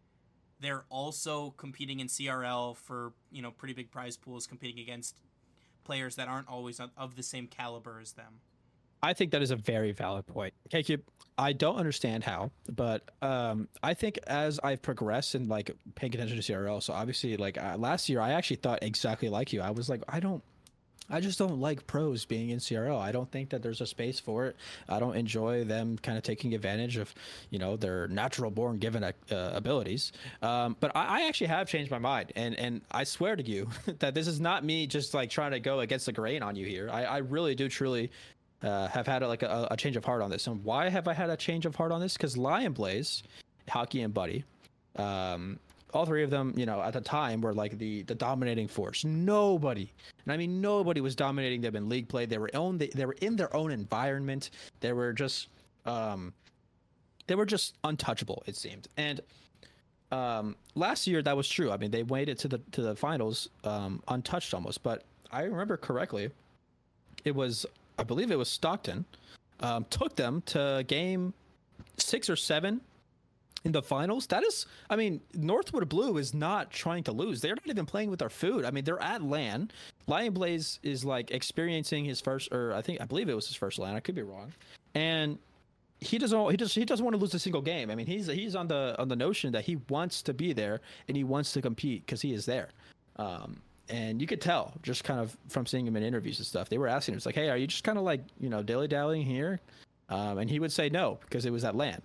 [0.60, 5.20] They're also competing in CRL for you know pretty big prize pools, competing against
[5.84, 8.40] players that aren't always of- the same caliber as them.
[9.02, 10.52] I think that is a very valid point.
[10.70, 11.02] K Cube,
[11.38, 16.36] I don't understand how, but um, I think as I've progressed and like paying attention
[16.36, 19.60] to CRL, so obviously like uh, last year I actually thought exactly like you.
[19.60, 20.42] I was like, I don't,
[21.10, 22.98] I just don't like pros being in CRL.
[22.98, 24.56] I don't think that there's a space for it.
[24.88, 27.14] I don't enjoy them kind of taking advantage of,
[27.50, 30.12] you know, their natural born given uh, abilities.
[30.42, 33.68] Um, but I, I actually have changed my mind, and and I swear to you
[34.00, 36.66] that this is not me just like trying to go against the grain on you
[36.66, 36.90] here.
[36.90, 38.10] I, I really do truly
[38.62, 40.46] uh, have had like a, a change of heart on this.
[40.46, 42.14] And why have I had a change of heart on this?
[42.14, 43.22] Because Lion Blaze,
[43.68, 44.44] Hockey and Buddy,
[44.96, 45.58] um,
[45.94, 49.04] all three of them, you know, at the time were like the the dominating force.
[49.04, 49.90] Nobody,
[50.24, 52.26] and I mean nobody, was dominating them in league play.
[52.26, 52.78] They were own.
[52.78, 54.50] They, they were in their own environment.
[54.80, 55.48] They were just,
[55.86, 56.32] um,
[57.26, 58.42] they were just untouchable.
[58.46, 58.88] It seemed.
[58.96, 59.20] And
[60.12, 61.70] um, last year that was true.
[61.70, 64.82] I mean, they made it to the to the finals um, untouched almost.
[64.82, 66.30] But I remember correctly,
[67.24, 67.64] it was
[67.98, 69.04] I believe it was Stockton,
[69.60, 71.32] um, took them to game
[71.96, 72.80] six or seven
[73.64, 74.26] in the finals.
[74.26, 77.40] That is, I mean, Northwood Blue is not trying to lose.
[77.40, 78.64] They're not even playing with their food.
[78.64, 79.70] I mean, they're at LAN.
[80.06, 83.56] Lion Blaze is like experiencing his first, or I think I believe it was his
[83.56, 83.94] first LAN.
[83.94, 84.52] I could be wrong,
[84.94, 85.38] and
[86.00, 87.90] he doesn't he just he doesn't want to lose a single game.
[87.90, 90.80] I mean, he's he's on the on the notion that he wants to be there
[91.08, 92.68] and he wants to compete because he is there.
[93.16, 96.68] Um, and you could tell just kind of from seeing him in interviews and stuff.
[96.68, 98.62] They were asking him, it's like, "Hey, are you just kind of like you know
[98.62, 99.60] dilly dallying here?"
[100.08, 102.00] Um, and he would say no because it was at LAN.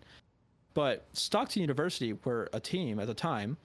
[0.73, 3.57] But Stockton University were a team at the time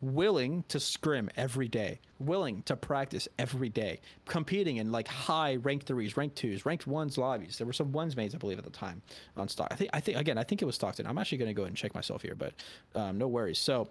[0.00, 5.84] willing to scrim every day, willing to practice every day, competing in like high rank
[5.84, 7.58] threes, rank twos, ranked ones lobbies.
[7.58, 9.00] There were some ones mates, I believe, at the time
[9.36, 9.68] on stock.
[9.70, 11.06] I think, I think again, I think it was Stockton.
[11.06, 12.52] I'm actually going to go and check myself here, but
[12.94, 13.58] um, no worries.
[13.58, 13.88] So,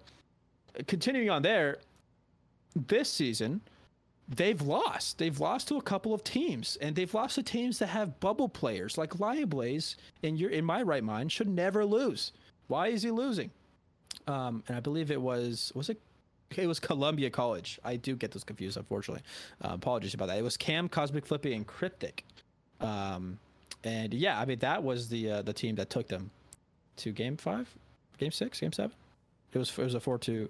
[0.86, 1.78] continuing on there,
[2.74, 3.60] this season,
[4.28, 5.18] they've lost.
[5.18, 8.48] They've lost to a couple of teams, and they've lost to teams that have bubble
[8.48, 9.96] players like Lion Blaze.
[10.22, 12.32] In your, in my right mind, should never lose.
[12.68, 13.50] Why is he losing?
[14.26, 16.00] Um, and I believe it was was it
[16.56, 17.78] it was Columbia College.
[17.84, 19.22] I do get those confused, unfortunately.
[19.64, 20.38] Uh, apologies about that.
[20.38, 22.24] It was Cam, Cosmic Flippy, and Cryptic.
[22.80, 23.38] Um,
[23.84, 26.30] and yeah, I mean that was the uh, the team that took them
[26.96, 27.68] to Game Five,
[28.18, 28.92] Game Six, Game Seven.
[29.52, 30.48] It was it was a four two.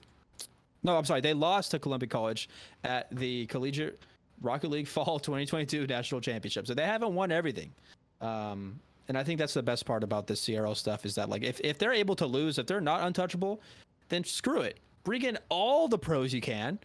[0.82, 1.20] No, I'm sorry.
[1.20, 2.48] They lost to Columbia College
[2.84, 4.00] at the Collegiate
[4.40, 6.66] Rocket League Fall 2022 National Championship.
[6.66, 7.72] So they haven't won everything.
[8.20, 11.42] Um, and I think that's the best part about this CRL stuff is that like
[11.44, 13.62] if, if they're able to lose, if they're not untouchable,
[14.08, 14.80] then screw it.
[15.04, 16.78] Bring in all the pros you can.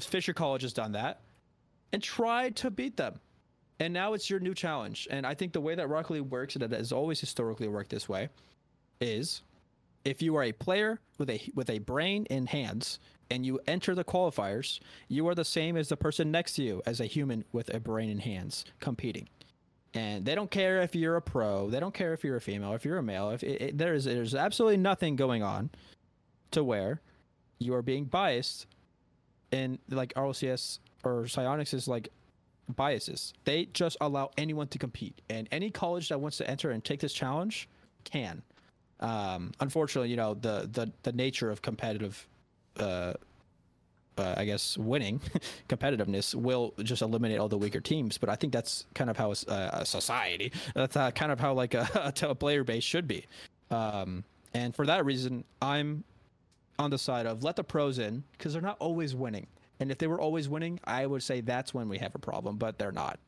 [0.00, 1.20] Fisher College has done that.
[1.92, 3.18] and try to beat them.
[3.80, 5.06] And now it's your new challenge.
[5.10, 7.90] And I think the way that Rocket League works, and it has always historically worked
[7.90, 8.28] this way,
[9.00, 9.42] is
[10.04, 12.98] if you are a player with a with a brain and hands
[13.30, 16.82] and you enter the qualifiers, you are the same as the person next to you
[16.86, 19.28] as a human with a brain and hands competing.
[19.94, 22.74] And they don't care if you're a pro, they don't care if you're a female,
[22.74, 23.30] if you're a male.
[23.30, 25.70] If it, it, there's there's absolutely nothing going on
[26.50, 27.00] to where
[27.58, 28.66] you are being biased
[29.52, 32.10] in like RLCS or Psyonix is like
[32.74, 33.32] biases.
[33.44, 37.00] They just allow anyone to compete, and any college that wants to enter and take
[37.00, 37.68] this challenge
[38.04, 38.42] can.
[39.00, 42.26] Um, unfortunately, you know the the the nature of competitive,
[42.78, 43.14] uh,
[44.18, 45.20] uh, I guess winning,
[45.68, 48.18] competitiveness will just eliminate all the weaker teams.
[48.18, 51.54] But I think that's kind of how a, a society, that's uh, kind of how
[51.54, 53.26] like a, a player base should be.
[53.70, 54.24] Um,
[54.54, 56.04] and for that reason, I'm
[56.78, 59.46] on the side of let the pros in because they're not always winning.
[59.80, 62.56] And if they were always winning, I would say that's when we have a problem,
[62.56, 63.18] but they're not.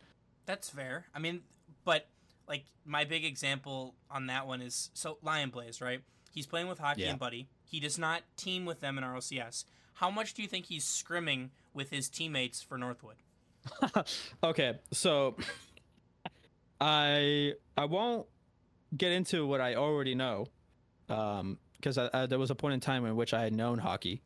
[0.47, 1.05] That's fair.
[1.15, 1.43] I mean,
[1.85, 2.07] but
[2.49, 6.01] like my big example on that one is so Lion Blaze, right?
[6.33, 7.11] He's playing with Hockey Yeah.
[7.11, 7.49] and Buddy.
[7.65, 9.65] He does not team with them in RLCS.
[9.99, 13.17] How much do you think he's scrimming with his teammates for Northwood?
[14.45, 15.35] okay, so
[16.81, 18.29] I I won't
[18.97, 20.47] get into what I already know,
[21.09, 24.23] um, because I, there was a point in time in which I had known hockey,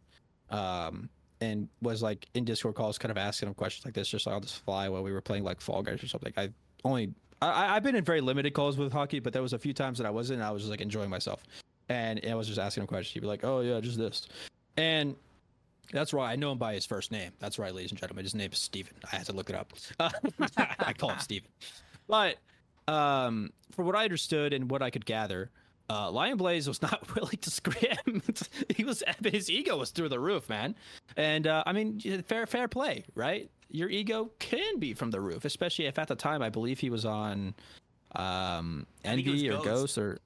[0.50, 1.08] um,
[1.40, 4.36] and was like in Discord calls, kind of asking him questions like this, just like
[4.36, 6.34] on this fly while we were playing like Fall Guys or something.
[6.36, 6.50] I
[6.84, 9.72] only I, I've been in very limited calls with hockey, but there was a few
[9.72, 10.40] times that I wasn't.
[10.40, 11.42] And I was just like enjoying myself,
[11.88, 13.14] and I was just asking him questions.
[13.14, 14.28] He'd be like, "Oh yeah, just this,"
[14.76, 15.16] and
[15.90, 16.30] that's right.
[16.30, 17.32] I know him by his first name.
[17.38, 18.24] That's right, ladies and gentlemen.
[18.24, 18.94] His name is Steven.
[19.12, 19.72] I had to look it up.
[20.78, 21.48] I call him Steven.
[22.08, 22.36] But
[22.88, 25.50] um, for what I understood and what I could gather,
[25.90, 28.22] uh, Lion Blaze was not willing to scrim.
[28.74, 30.74] he was his ego was through the roof, man.
[31.16, 33.50] And uh, I mean, fair fair play, right?
[33.68, 36.90] Your ego can be from the roof, especially if at the time I believe he
[36.90, 37.54] was on
[38.14, 39.64] um, I think it was Envy or Ghost.
[39.64, 40.18] Ghost or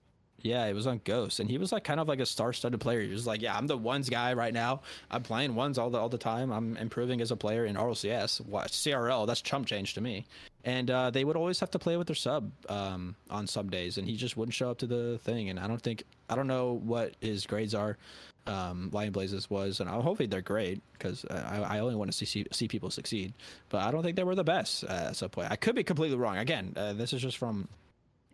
[0.47, 3.01] yeah, it was on Ghost, and he was like kind of like a star-studded player.
[3.01, 4.83] He was like, "Yeah, I'm the ones guy right now.
[5.11, 6.53] I'm playing ones all the all the time.
[6.53, 8.47] I'm improving as a player in RLCS.
[8.47, 9.27] What CRL?
[9.27, 10.25] That's chump change to me."
[10.65, 13.99] And uh, they would always have to play with their sub um, on some days,
[13.99, 15.51] and he just wouldn't show up to the thing.
[15.51, 17.99] And I don't think I don't know what his grades are.
[18.47, 22.17] Um, Lion Blazes was, and I hopefully they're great because I, I only want to
[22.17, 23.35] see, see see people succeed.
[23.69, 25.51] But I don't think they were the best uh, at point.
[25.51, 26.39] I could be completely wrong.
[26.39, 27.69] Again, uh, this is just from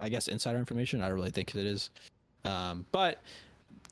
[0.02, 1.00] I guess insider information.
[1.00, 1.90] I don't really think it is.
[2.44, 3.22] Um, but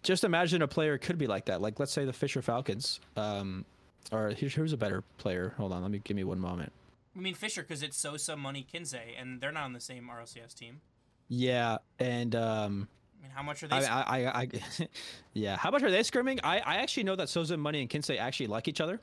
[0.03, 1.62] just imagine a player could be like that.
[1.62, 3.01] Like let's say the Fisher Falcons.
[3.16, 3.64] Um,
[4.12, 5.55] or here's, here's a better player.
[5.57, 6.73] Hold on, let me give me one moment.
[7.16, 10.55] I mean Fisher because it's Sosa, Money, Kinsey, and they're not on the same RLCS
[10.55, 10.81] team.
[11.29, 12.88] Yeah, and um,
[13.20, 13.77] I mean, how much are they?
[13.77, 14.49] I, I, I, I
[15.33, 15.57] yeah.
[15.57, 16.40] How much are they scrimming?
[16.42, 19.01] I, I actually know that Soza, Money, and Kinsey actually like each other.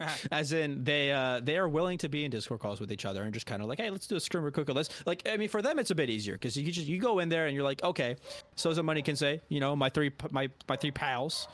[0.30, 3.22] As in, they uh they are willing to be in Discord calls with each other
[3.22, 4.68] and just kind of like, hey, let's do a quick.
[4.68, 6.98] or Let's like, I mean, for them it's a bit easier because you just you
[6.98, 8.16] go in there and you're like, okay,
[8.56, 11.48] Soza, Money, can say, you know, my three my my three pals.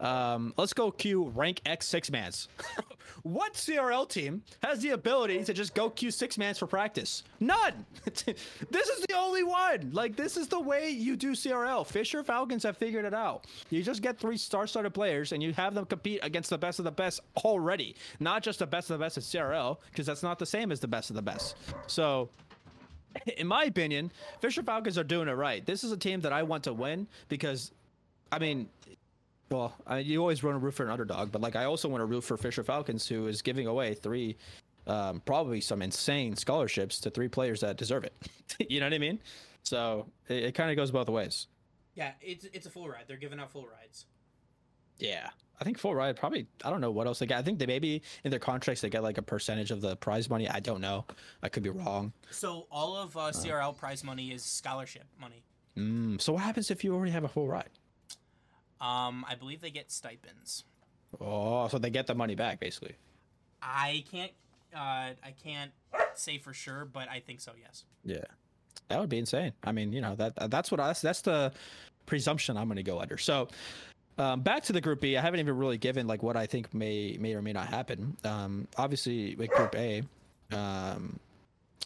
[0.00, 2.48] Um, let's go queue rank X six mans.
[3.22, 7.22] what CRL team has the ability to just go queue six mans for practice?
[7.38, 7.84] None.
[8.04, 9.90] this is the only one.
[9.92, 11.86] Like this is the way you do CRL.
[11.86, 13.46] Fisher Falcons have figured it out.
[13.68, 16.86] You just get three star-started players and you have them compete against the best of
[16.86, 20.38] the best already, not just the best of the best at CRL, because that's not
[20.38, 21.56] the same as the best of the best.
[21.86, 22.30] So
[23.36, 25.64] in my opinion, Fisher Falcons are doing it right.
[25.64, 27.72] This is a team that I want to win because,
[28.32, 28.68] I mean,
[29.50, 32.00] well, I, you always want to root for an underdog, but like I also want
[32.02, 34.36] to root for Fisher Falcons, who is giving away three,
[34.86, 38.14] um, probably some insane scholarships to three players that deserve it.
[38.70, 39.18] you know what I mean?
[39.62, 41.48] So it, it kind of goes both ways.
[41.94, 43.04] yeah, it's it's a full ride.
[43.08, 44.06] They're giving out full rides.
[44.98, 45.30] Yeah.
[45.60, 47.38] I think full ride probably I don't know what else they get.
[47.38, 50.30] I think they maybe in their contracts they get like a percentage of the prize
[50.30, 50.48] money.
[50.48, 51.04] I don't know.
[51.42, 52.12] I could be wrong.
[52.30, 55.42] So all of uh, CRL prize money is scholarship money.
[55.76, 57.68] Mm, so what happens if you already have a full ride?
[58.80, 60.64] Um, I believe they get stipends.
[61.20, 62.94] Oh, so they get the money back basically.
[63.62, 64.32] I can't
[64.74, 65.72] uh, I can't
[66.14, 67.52] say for sure, but I think so.
[67.60, 67.84] Yes.
[68.04, 68.24] Yeah,
[68.88, 69.52] that would be insane.
[69.64, 71.52] I mean, you know that that's what I, that's that's the
[72.06, 73.18] presumption I'm going to go under.
[73.18, 73.48] So,
[74.18, 75.16] um, back to the Group B.
[75.16, 78.16] I haven't even really given like what I think may may or may not happen.
[78.24, 80.02] Um, obviously, with Group A,
[80.52, 81.18] um,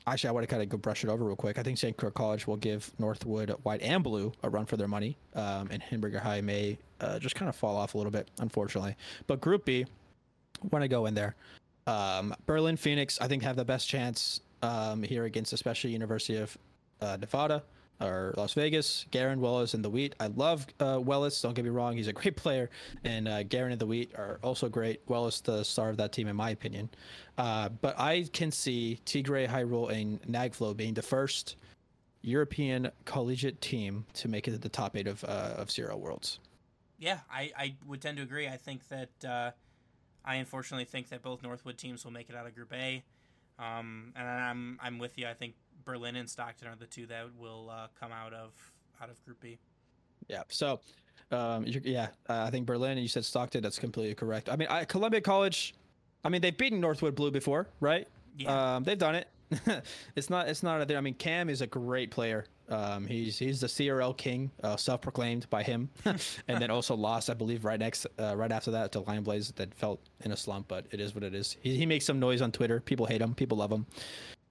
[0.06, 1.58] actually, I want to kind of go brush it over real quick.
[1.58, 1.96] I think St.
[1.96, 5.82] Clair College will give Northwood White and Blue a run for their money, um, and
[5.82, 8.96] Hamburger High may uh, just kind of fall off a little bit, unfortunately.
[9.26, 9.86] But Group B,
[10.70, 11.34] when I go in there,
[11.86, 16.56] um, Berlin, Phoenix, I think have the best chance um, here against especially University of
[17.00, 17.62] uh, Nevada.
[18.00, 20.14] Are Las Vegas, Garen, Wellis, and the Wheat.
[20.20, 21.40] I love uh, Wellis.
[21.40, 22.70] Don't get me wrong; he's a great player,
[23.04, 25.06] and uh, Garen and the Wheat are also great.
[25.06, 26.90] Wellis, the star of that team, in my opinion.
[27.38, 31.56] Uh, but I can see Tigray, Hyrule, and Nagflow being the first
[32.22, 36.40] European collegiate team to make it to the top eight of uh, of Zero Worlds.
[36.98, 38.48] Yeah, I, I would tend to agree.
[38.48, 39.50] I think that uh,
[40.24, 43.02] I unfortunately think that both Northwood teams will make it out of Group A,
[43.58, 45.26] um, and I'm I'm with you.
[45.26, 45.54] I think
[45.84, 48.52] Berlin and Stockton are the two that will uh, come out of
[49.02, 49.58] out of Group B.
[50.28, 50.42] Yeah.
[50.48, 50.80] So,
[51.30, 53.62] um, yeah, uh, I think Berlin and you said Stockton.
[53.62, 54.48] That's completely correct.
[54.48, 55.74] I mean, I, Columbia College.
[56.24, 58.08] I mean, they've beaten Northwood Blue before, right?
[58.38, 58.76] Yeah.
[58.76, 59.28] Um, they've done it.
[60.16, 60.48] it's not.
[60.48, 60.98] It's not there.
[60.98, 62.46] I mean, Cam is a great player.
[62.70, 67.34] Um, he's he's the CRL king, uh, self-proclaimed by him, and then also lost, I
[67.34, 70.68] believe, right next, uh, right after that to Lion Blaze that felt in a slump.
[70.68, 71.56] But it is what it is.
[71.60, 72.80] He, he makes some noise on Twitter.
[72.80, 73.34] People hate him.
[73.34, 73.86] People love him.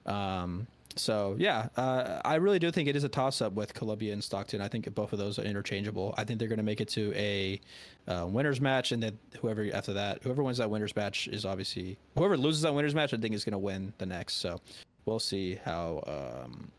[0.05, 4.23] Um, so yeah, uh, I really do think it is a toss-up with Columbia and
[4.23, 4.61] Stockton.
[4.61, 6.13] I think both of those are interchangeable.
[6.17, 7.59] I think they're going to make it to a
[8.07, 11.97] uh, winners match, and then whoever after that, whoever wins that winners match is obviously
[12.17, 13.13] whoever loses that winners match.
[13.13, 14.35] I think is going to win the next.
[14.35, 14.59] So
[15.05, 16.03] we'll see how.
[16.07, 16.71] Um,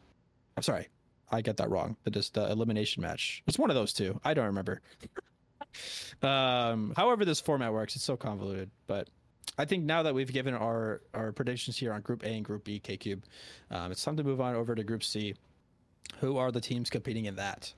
[0.57, 0.89] I'm sorry,
[1.31, 1.97] I get that wrong.
[2.05, 3.43] The just the elimination match.
[3.47, 4.21] It's one of those two.
[4.25, 4.81] I don't remember.
[6.23, 8.71] um, however, this format works, it's so convoluted.
[8.87, 9.09] But
[9.59, 12.65] I think now that we've given our our predictions here on Group A and Group
[12.65, 13.25] B, K Cube,
[13.71, 15.35] um, it's time to move on over to Group C.
[16.21, 17.73] Who are the teams competing in that?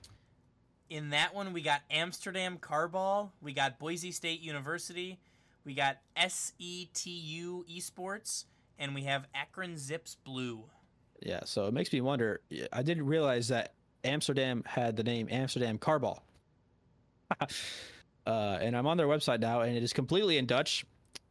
[0.88, 5.18] In that one, we got Amsterdam Carball, we got Boise State University,
[5.64, 8.44] we got SETU Esports,
[8.79, 10.64] and we have Akron Zips Blue.
[11.22, 12.40] Yeah, so it makes me wonder.
[12.72, 13.72] I didn't realize that
[14.05, 16.20] Amsterdam had the name Amsterdam Carball.
[17.40, 17.46] uh,
[18.26, 20.87] and I'm on their website now, and it is completely in Dutch,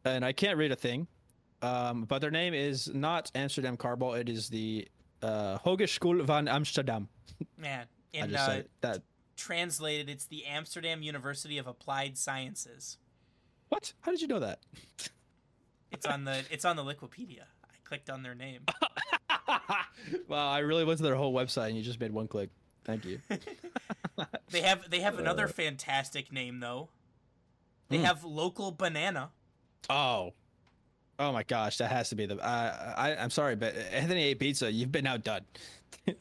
[0.06, 1.08] and I can't read a thing.
[1.62, 4.88] Um, but their name is not Amsterdam Carball; it is the
[5.22, 7.08] uh, Hogeschool van Amsterdam.
[7.58, 9.02] Man, in uh, that.
[9.36, 12.98] translated, it's the Amsterdam University of Applied Sciences.
[13.70, 13.94] What?
[14.02, 14.60] How did you know that?
[15.92, 17.44] It's on the it's on the Wikipedia.
[17.64, 18.62] I clicked on their name.
[20.28, 22.50] wow, I really went to their whole website, and you just made one click.
[22.84, 23.20] Thank you.
[24.52, 26.88] They have they have another fantastic name though.
[27.90, 28.04] They Hmm.
[28.06, 29.30] have Local Bananah.
[29.90, 30.34] Oh.
[31.18, 32.38] Oh my gosh, that has to be the.
[32.38, 35.42] Uh, I I'm sorry, but Anthony A Pizza, you've been outdone.
[36.06, 36.18] you've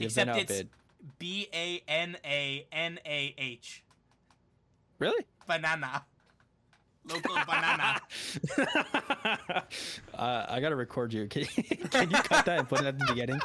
[0.00, 0.68] Except been it's outbid.
[1.18, 3.82] B A N A N A H.
[4.98, 5.24] Really?
[5.48, 6.02] Bananah.
[7.06, 8.00] Local Bananah.
[10.14, 11.26] uh, I gotta record you.
[11.26, 13.40] Can, can you cut that and put it at the beginning,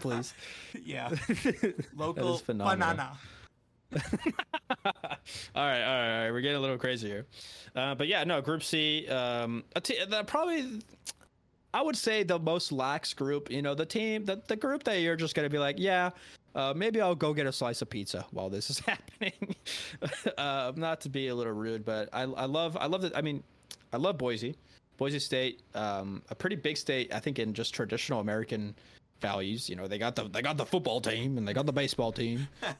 [0.00, 0.34] please?
[0.84, 1.10] Yeah.
[1.96, 3.16] Local Bananah.
[3.94, 4.02] all
[4.84, 5.02] right,
[5.54, 6.30] all right, all right.
[6.30, 7.26] We're getting a little crazy here,
[7.74, 8.40] uh, but yeah, no.
[8.42, 9.64] Group C, um,
[10.26, 10.80] probably,
[11.72, 13.50] I would say the most lax group.
[13.50, 16.10] You know, the team, the, the group that you're just gonna be like, yeah,
[16.54, 19.54] uh, maybe I'll go get a slice of pizza while this is happening.
[20.38, 23.16] uh, not to be a little rude, but I, I love, I love that.
[23.16, 23.42] I mean,
[23.92, 24.56] I love Boise,
[24.96, 27.14] Boise State, um, a pretty big state.
[27.14, 28.74] I think in just traditional American
[29.20, 29.68] values.
[29.68, 32.12] You know, they got the they got the football team and they got the baseball
[32.12, 32.48] team.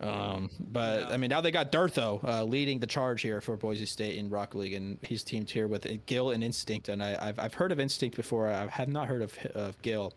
[0.00, 3.86] Um, but I mean, now they got Durtho uh, leading the charge here for Boise
[3.86, 6.88] State in Rock League, and he's teamed here with Gil and Instinct.
[6.88, 8.48] And I, I've I've heard of Instinct before.
[8.48, 10.14] I have not heard of of Gil.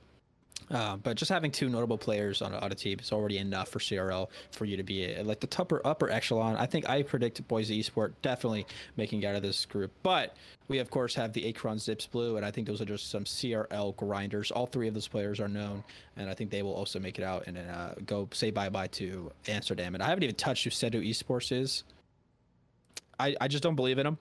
[0.72, 3.80] Uh, but just having two notable players on, on a team is already enough for
[3.80, 6.56] CRL for you to be like the upper upper echelon.
[6.56, 9.92] I think I predict Boise Esport definitely making out of this group.
[10.02, 10.36] But
[10.70, 13.26] we of course have the Akron Zips Blue, and I think those are just some
[13.26, 14.50] CRL grinders.
[14.52, 15.84] All three of those players are known,
[16.16, 18.88] and I think they will also make it out and uh, go say bye bye
[18.88, 19.94] to Amsterdam.
[19.94, 21.84] And I haven't even touched who SETU Esports is.
[23.20, 24.18] I I just don't believe in them.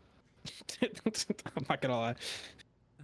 [0.83, 2.15] I'm not gonna lie.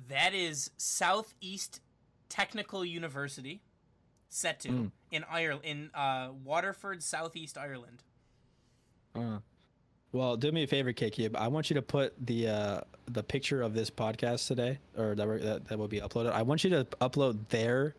[0.08, 1.80] That is Southeast
[2.28, 3.60] Technical University,
[4.30, 4.90] SETU, Mm.
[5.10, 8.02] in Ireland, in uh, Waterford, Southeast Ireland.
[9.14, 9.38] Uh,
[10.12, 11.36] well, do me a favor, K Cube.
[11.36, 15.26] I want you to put the uh, the picture of this podcast today, or that,
[15.26, 16.32] we're- that that will be uploaded.
[16.32, 17.94] I want you to upload their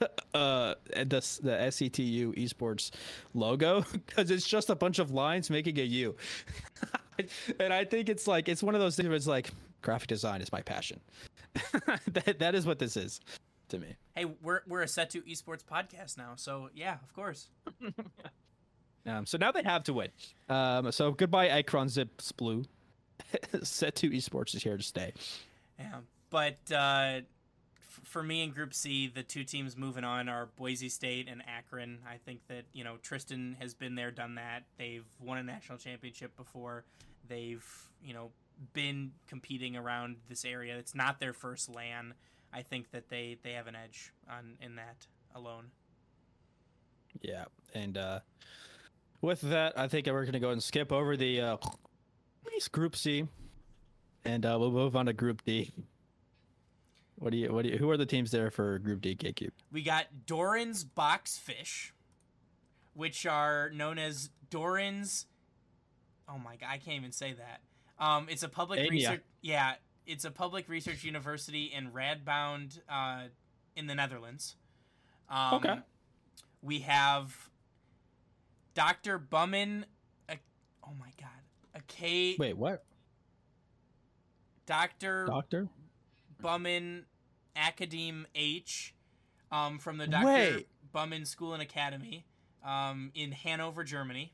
[0.34, 1.04] uh the
[1.42, 2.90] the SETU esports
[3.34, 6.14] logo because it's just a bunch of lines making a U,
[7.60, 9.50] and I think it's like it's one of those things where it's like
[9.82, 11.00] graphic design is my passion.
[12.12, 13.20] that that is what this is
[13.72, 13.96] to me.
[14.14, 17.48] Hey, we're we're a SETU Esports podcast now, so yeah, of course.
[19.04, 20.10] Um, so now they have to win.
[20.48, 22.64] Um, so goodbye, Akron Zips Blue.
[23.52, 25.12] SETU esports is here to stay.
[25.76, 30.50] Yeah, but uh, f- for me in Group C, the two teams moving on are
[30.56, 31.98] Boise State and Akron.
[32.08, 34.66] I think that you know Tristan has been there, done that.
[34.78, 36.84] They've won a national championship before.
[37.26, 37.66] They've
[38.04, 38.30] you know
[38.72, 40.76] been competing around this area.
[40.76, 42.14] It's not their first LAN.
[42.52, 45.70] I think that they they have an edge on in that alone.
[47.20, 47.44] Yeah,
[47.74, 48.20] and uh,
[49.20, 51.56] with that, I think we're gonna go and skip over the uh,
[52.70, 53.26] Group C,
[54.24, 55.72] and uh, we'll move on to Group D.
[57.16, 57.52] What do you?
[57.52, 57.78] What do you?
[57.78, 59.14] Who are the teams there for Group D?
[59.14, 59.52] K Cube.
[59.70, 61.92] We got Doran's boxfish,
[62.94, 65.26] which are known as Doran's.
[66.28, 67.60] Oh my god, I can't even say that.
[68.04, 68.90] Um, it's a public Enya.
[68.90, 69.22] research.
[69.40, 69.74] Yeah,
[70.06, 73.24] it's a public research university in Radboud, uh,
[73.76, 74.56] in the Netherlands.
[75.28, 75.78] Um, Okay.
[76.62, 77.50] We have
[78.74, 79.18] Dr.
[79.18, 79.84] Buhmann.
[80.28, 80.38] A,
[80.84, 81.28] oh my god,
[81.74, 82.36] a K.
[82.38, 82.84] Wait, what?
[84.66, 85.26] Dr.
[85.26, 85.68] Doctor?
[86.40, 87.02] Buhmann
[87.56, 88.94] Academe H
[89.50, 90.24] um, from the Dr.
[90.26, 90.68] Wait.
[90.94, 92.24] Buhmann School and Academy
[92.64, 94.32] um, in Hanover, Germany.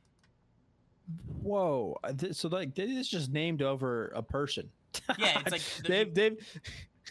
[1.43, 1.97] Whoa!
[2.33, 4.71] So like, this is just named over a person.
[5.18, 6.61] Yeah, it's like the- they've they've.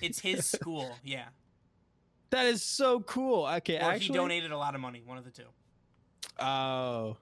[0.02, 1.26] It's his school, yeah.
[2.30, 3.46] That is so cool.
[3.48, 4.08] Okay, Or actually.
[4.08, 5.46] he donated a lot of money, one of the two.
[6.40, 7.16] Oh,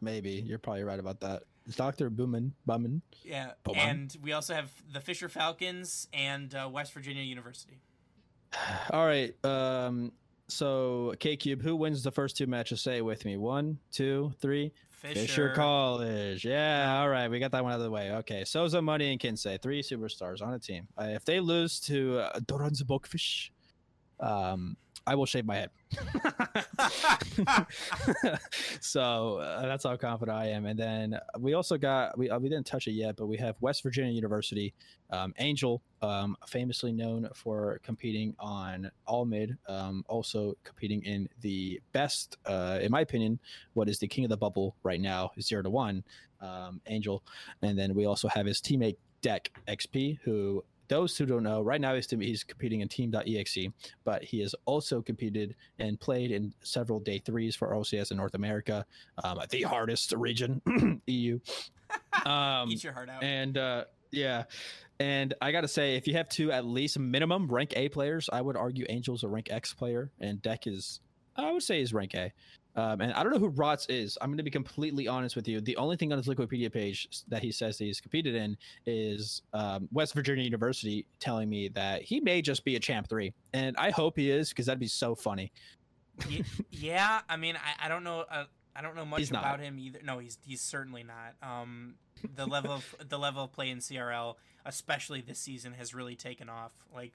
[0.00, 1.42] maybe you're probably right about that.
[1.66, 3.02] It's Doctor Boomin Bummin.
[3.24, 7.80] Yeah, and we also have the Fisher Falcons and uh, West Virginia University.
[8.90, 9.34] All right.
[9.44, 10.12] Um.
[10.46, 12.80] So K Cube, who wins the first two matches?
[12.80, 13.36] Say it with me.
[13.36, 14.72] One, two, three.
[14.98, 16.44] Fisher, Fisher College.
[16.44, 16.98] Yeah.
[16.98, 17.28] All right.
[17.28, 18.10] We got that one out of the way.
[18.16, 18.42] Okay.
[18.42, 20.88] Soza, Money, and Kinsey, three superstars on a team.
[21.00, 23.50] Uh, if they lose to uh, Doran's Boxfish,
[24.18, 24.76] um,
[25.08, 25.70] I will shave my head.
[28.80, 30.66] so uh, that's how confident I am.
[30.66, 33.56] And then we also got we uh, we didn't touch it yet, but we have
[33.62, 34.74] West Virginia University,
[35.08, 41.80] um, Angel, um, famously known for competing on all mid, um, also competing in the
[41.92, 43.38] best, uh, in my opinion,
[43.72, 46.04] what is the king of the bubble right now, is zero to one,
[46.42, 47.22] um, Angel,
[47.62, 51.80] and then we also have his teammate Deck XP, who those who don't know, right
[51.80, 53.58] now he's, he's competing in Team.exe,
[54.04, 58.34] but he has also competed and played in several day threes for RLCS in North
[58.34, 58.84] America,
[59.22, 60.60] um, the hardest region,
[61.06, 61.38] EU.
[62.26, 63.22] Um, Eat your heart out.
[63.22, 64.44] and uh, yeah,
[65.00, 68.28] and I got to say, if you have two at least minimum rank A players,
[68.30, 71.00] I would argue Angel's a rank X player, and Deck is,
[71.36, 72.32] I would say, is rank A.
[72.78, 74.16] Um, and I don't know who Rots is.
[74.20, 75.60] I'm going to be completely honest with you.
[75.60, 78.56] The only thing on his Wikipedia page that he says that he's competed in
[78.86, 83.34] is um, West Virginia University telling me that he may just be a champ three.
[83.52, 85.50] And I hope he is because that'd be so funny.
[86.70, 88.24] Yeah, I mean, I, I don't know.
[88.30, 88.44] Uh,
[88.76, 89.98] I don't know much about him either.
[90.04, 91.34] No, he's he's certainly not.
[91.42, 91.94] Um,
[92.36, 96.48] the level of the level of play in CRL, especially this season, has really taken
[96.48, 96.72] off.
[96.94, 97.12] Like,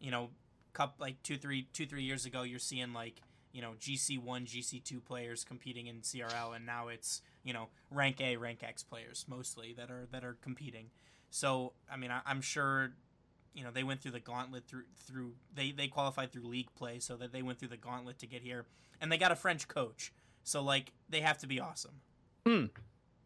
[0.00, 0.30] you know,
[0.74, 3.22] cup like two three two three years ago, you're seeing like
[3.58, 7.66] you know GC one GC two players competing in CRL, and now it's you know
[7.90, 10.90] rank A rank X players mostly that are that are competing.
[11.30, 12.92] So I mean, I, I'm sure
[13.54, 17.00] you know they went through the gauntlet through through they they qualified through league play
[17.00, 18.66] so that they went through the gauntlet to get here.
[19.00, 20.12] And they got a french coach.
[20.44, 22.00] So like they have to be awesome
[22.46, 22.66] hmm.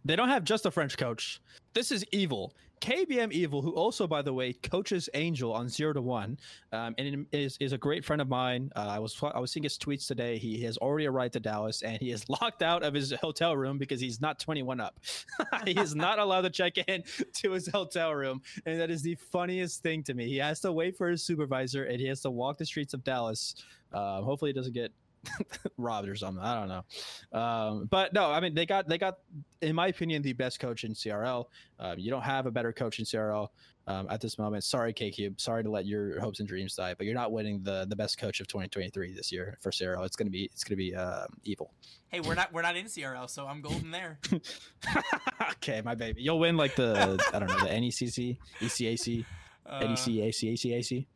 [0.04, 1.40] They don't have just a French coach.
[1.74, 2.54] This is Evil.
[2.82, 6.36] KBM Evil, who also, by the way, coaches Angel on zero to one,
[6.72, 8.72] um, and is is a great friend of mine.
[8.74, 10.36] Uh, I was I was seeing his tweets today.
[10.36, 13.78] He has already arrived to Dallas, and he is locked out of his hotel room
[13.78, 14.98] because he's not 21 up.
[15.64, 19.14] he is not allowed to check in to his hotel room, and that is the
[19.14, 20.26] funniest thing to me.
[20.26, 23.04] He has to wait for his supervisor, and he has to walk the streets of
[23.04, 23.54] Dallas.
[23.92, 24.90] Uh, hopefully, he doesn't get
[25.76, 26.42] robbed or something.
[26.42, 27.38] I don't know.
[27.38, 29.18] Um, but no, I mean they got they got
[29.60, 31.46] in my opinion the best coach in CRL.
[31.78, 33.48] Um, you don't have a better coach in CRL
[33.86, 34.64] um, at this moment.
[34.64, 35.40] Sorry, K Cube.
[35.40, 38.18] Sorry to let your hopes and dreams die, but you're not winning the the best
[38.18, 40.04] coach of 2023 this year for CRL.
[40.04, 41.72] It's gonna be it's gonna be um, evil.
[42.08, 44.18] hey we're not we're not in crl so i'm golden there
[45.62, 46.22] okay, my baby.
[46.22, 49.24] You'll win like the I don't know the NECC, ECAC,
[49.66, 51.06] uh, NECAC, ACAC.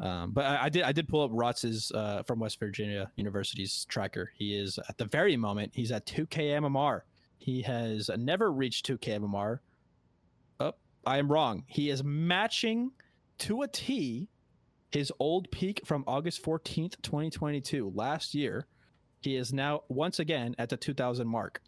[0.00, 3.84] Um, but I, I did I did pull up Rotz's uh, from West Virginia University's
[3.84, 4.32] tracker.
[4.34, 7.02] He is at the very moment he's at 2K MMR.
[7.38, 9.58] He has never reached 2K MMR.
[10.58, 10.72] Oh,
[11.06, 11.64] I am wrong.
[11.66, 12.92] He is matching
[13.38, 14.28] to a T
[14.90, 18.66] his old peak from August 14th, 2022, last year.
[19.20, 21.60] He is now once again at the 2000 mark.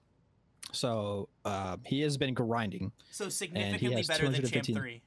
[0.72, 2.92] So uh, he has been grinding.
[3.10, 5.00] so significantly better than champ 215.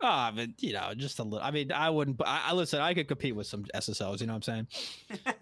[0.00, 1.40] 3 Ah, but you know, just a little.
[1.44, 2.20] I mean, I wouldn't.
[2.24, 2.80] I, I listen.
[2.80, 4.20] I could compete with some SSLs.
[4.20, 4.68] You know what I'm saying?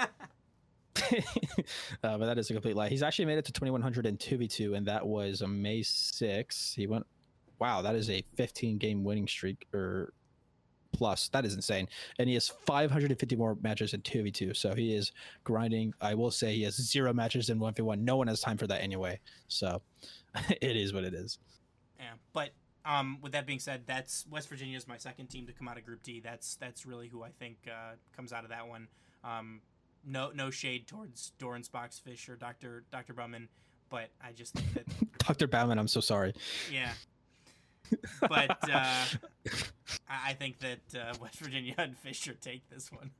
[2.03, 2.89] uh, but that is a complete lie.
[2.89, 6.75] He's actually made it to 2100 in 2v2, and that was on May 6.
[6.75, 7.07] He went.
[7.61, 10.13] Wow, that is a 15 game winning streak or
[10.93, 11.29] plus.
[11.29, 11.89] That is insane.
[12.19, 14.57] And he has 550 more matches in 2v2.
[14.57, 15.13] So he is
[15.45, 15.95] grinding.
[16.01, 18.01] I will say he has zero matches in 1v1.
[18.01, 19.19] No one has time for that anyway.
[19.49, 19.83] So
[20.49, 21.39] it is what it is.
[21.99, 22.51] yeah but
[22.85, 25.79] um with that being said that's west virginia is my second team to come out
[25.79, 28.89] of group d that's that's really who i think uh, comes out of that one
[29.25, 29.61] um
[30.07, 32.85] no no shade towards Doran's Boxfish or Dr.
[32.91, 33.13] Dr.
[33.13, 33.49] Bowman,
[33.91, 35.47] but I just think that Dr.
[35.47, 36.35] Bauman, I'm so sorry.
[36.73, 36.93] yeah.
[38.21, 39.05] But uh,
[40.09, 43.11] I I think that uh, West Virginia and Fisher take this one.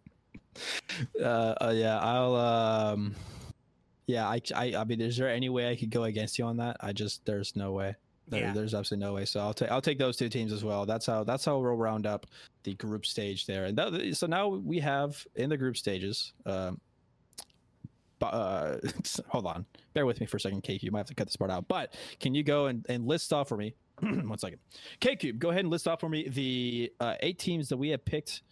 [1.21, 3.15] Uh, uh yeah, I'll um
[4.07, 6.59] yeah, I, I I mean is there any way I could go against you on
[6.59, 6.77] that?
[6.81, 7.97] I just there's no way.
[8.29, 8.53] There, Yeah.
[8.53, 9.25] There's absolutely no way.
[9.25, 10.87] So I'll take I'll take those two teams as well.
[10.87, 12.27] That's how that's how we'll round up
[12.63, 13.67] the group stage there.
[13.67, 16.33] And that, so now we have in the group stages.
[16.47, 16.81] Um,
[18.23, 18.79] uh,
[19.29, 20.85] hold on, bear with me for a second, K Cube.
[20.87, 21.69] You might have to cut this part out.
[21.69, 23.75] But can you go and, and list off for me?
[24.01, 24.59] one second,
[25.01, 25.39] K Cube.
[25.39, 28.43] Go ahead and list off for me the uh, eight teams that we have picked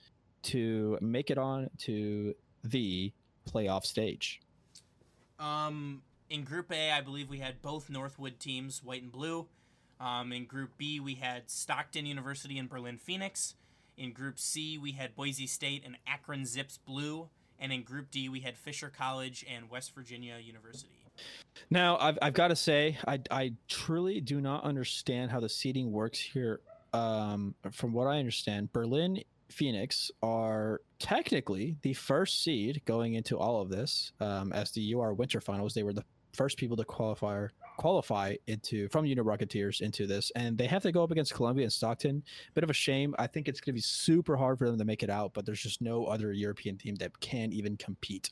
[0.43, 3.13] to make it on to the
[3.51, 4.41] playoff stage.
[5.39, 9.49] Um, in Group A, I believe we had both Northwood teams, white and blue.
[10.03, 13.55] Um, in Group B, we had Stockton University and Berlin Phoenix.
[13.97, 17.29] In Group C, we had Boise State and Akron Zips blue.
[17.61, 20.89] And in Group D, we had Fisher College and West Virginia University.
[21.71, 25.93] Now, I've, I've got to say, I, I truly do not understand how the seating
[25.93, 26.61] works here.
[26.93, 33.61] Um, from what I understand, Berlin Phoenix are technically the first seed going into all
[33.61, 34.13] of this.
[34.19, 37.47] Um, as the UR Winter Finals, they were the first people to qualify
[37.77, 41.65] qualify into from Uni Rocketeers into this, and they have to go up against Columbia
[41.65, 42.23] and Stockton.
[42.55, 43.15] Bit of a shame.
[43.19, 45.47] I think it's going to be super hard for them to make it out, but
[45.47, 48.31] there's just no other European team that can even compete.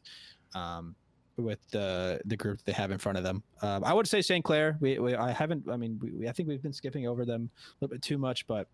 [0.54, 0.94] Um,
[1.36, 3.42] with the the group they have in front of them.
[3.62, 4.44] Um, I would say St.
[4.44, 4.76] Clair.
[4.80, 5.64] We, we I haven't.
[5.70, 8.46] I mean, we, I think we've been skipping over them a little bit too much,
[8.46, 8.68] but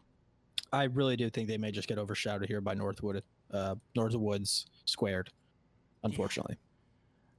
[0.72, 5.30] I really do think they may just get overshadowed here by Northwood, uh, Northwoods squared.
[6.02, 6.56] Unfortunately,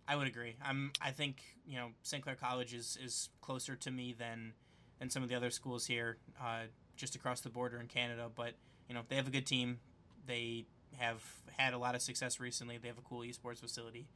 [0.07, 0.55] I would agree.
[0.63, 0.91] I'm.
[1.01, 2.23] I think you know St.
[2.23, 4.53] Clair College is is closer to me than
[4.99, 6.63] than some of the other schools here, uh,
[6.95, 8.29] just across the border in Canada.
[8.33, 8.53] But
[8.87, 9.79] you know they have a good team.
[10.25, 10.65] They
[10.97, 11.23] have
[11.57, 12.77] had a lot of success recently.
[12.77, 14.07] They have a cool esports facility.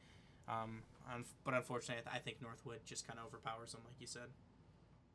[0.48, 0.82] Um,
[1.44, 4.24] but unfortunately, I think Northwood just kind of overpowers them, like you said.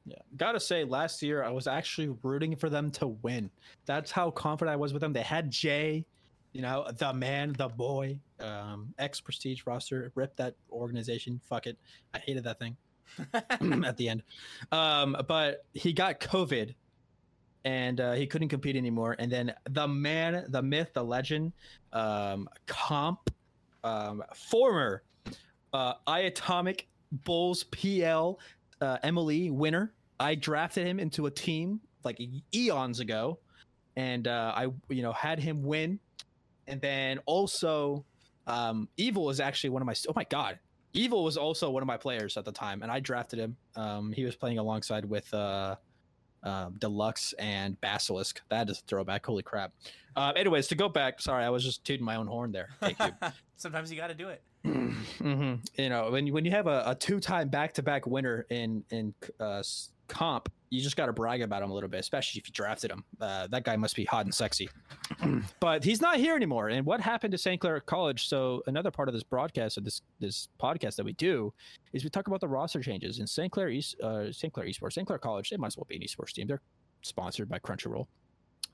[0.05, 0.17] yeah.
[0.37, 3.51] Gotta say, last year I was actually rooting for them to win.
[3.87, 5.13] That's how confident I was with them.
[5.13, 6.05] They had Jay,
[6.57, 10.11] you know, the man, the boy, um, ex Prestige roster.
[10.15, 11.39] Rip that organization.
[11.45, 11.77] Fuck it.
[12.15, 12.79] I hated that thing.
[13.85, 14.23] at the end.
[14.73, 16.75] Um, but he got COVID
[17.65, 19.17] and uh, he couldn't compete anymore.
[19.19, 21.53] And then the man, the myth, the legend,
[21.93, 23.31] um, Comp,
[23.85, 25.03] um, former
[25.73, 28.41] uh, iAtomic Bulls PL
[28.81, 29.93] uh, Emily winner.
[30.19, 32.21] I drafted him into a team like
[32.55, 33.39] eons ago,
[33.97, 36.01] and uh, I you know had him win,
[36.69, 38.05] and then also
[38.47, 40.59] um, Evil is actually one of my oh my god
[40.97, 43.57] Evil was also one of my players at the time, and I drafted him.
[43.77, 45.77] Um, he was playing alongside with uh,
[46.43, 48.41] um, Deluxe and Basilisk.
[48.49, 49.27] That is a throwback.
[49.27, 49.73] Holy crap.
[50.17, 52.71] Uh, anyways, to go back, sorry, I was just tooting my own horn there.
[52.81, 53.11] Thank you.
[53.57, 54.43] Sometimes you got to do it.
[54.65, 58.07] hmm You know, when you, when you have a, a two time back to back
[58.07, 59.63] winner in in uh,
[60.09, 62.91] comp, you just got to brag about him a little bit, especially if you drafted
[62.91, 63.05] him.
[63.21, 64.69] Uh, that guy must be hot and sexy.
[65.61, 66.69] but he's not here anymore.
[66.69, 67.61] And what happened to St.
[67.61, 68.29] Clair College?
[68.29, 71.53] So another part of this broadcast or this this podcast that we do
[71.93, 73.51] is we talk about the roster changes in St.
[73.53, 74.53] Clair East, uh, St.
[74.53, 75.07] Clair Esports, St.
[75.07, 75.51] Clair College.
[75.51, 76.47] They might as well be an esports team.
[76.47, 76.63] They're
[77.03, 78.07] sponsored by Crunchyroll.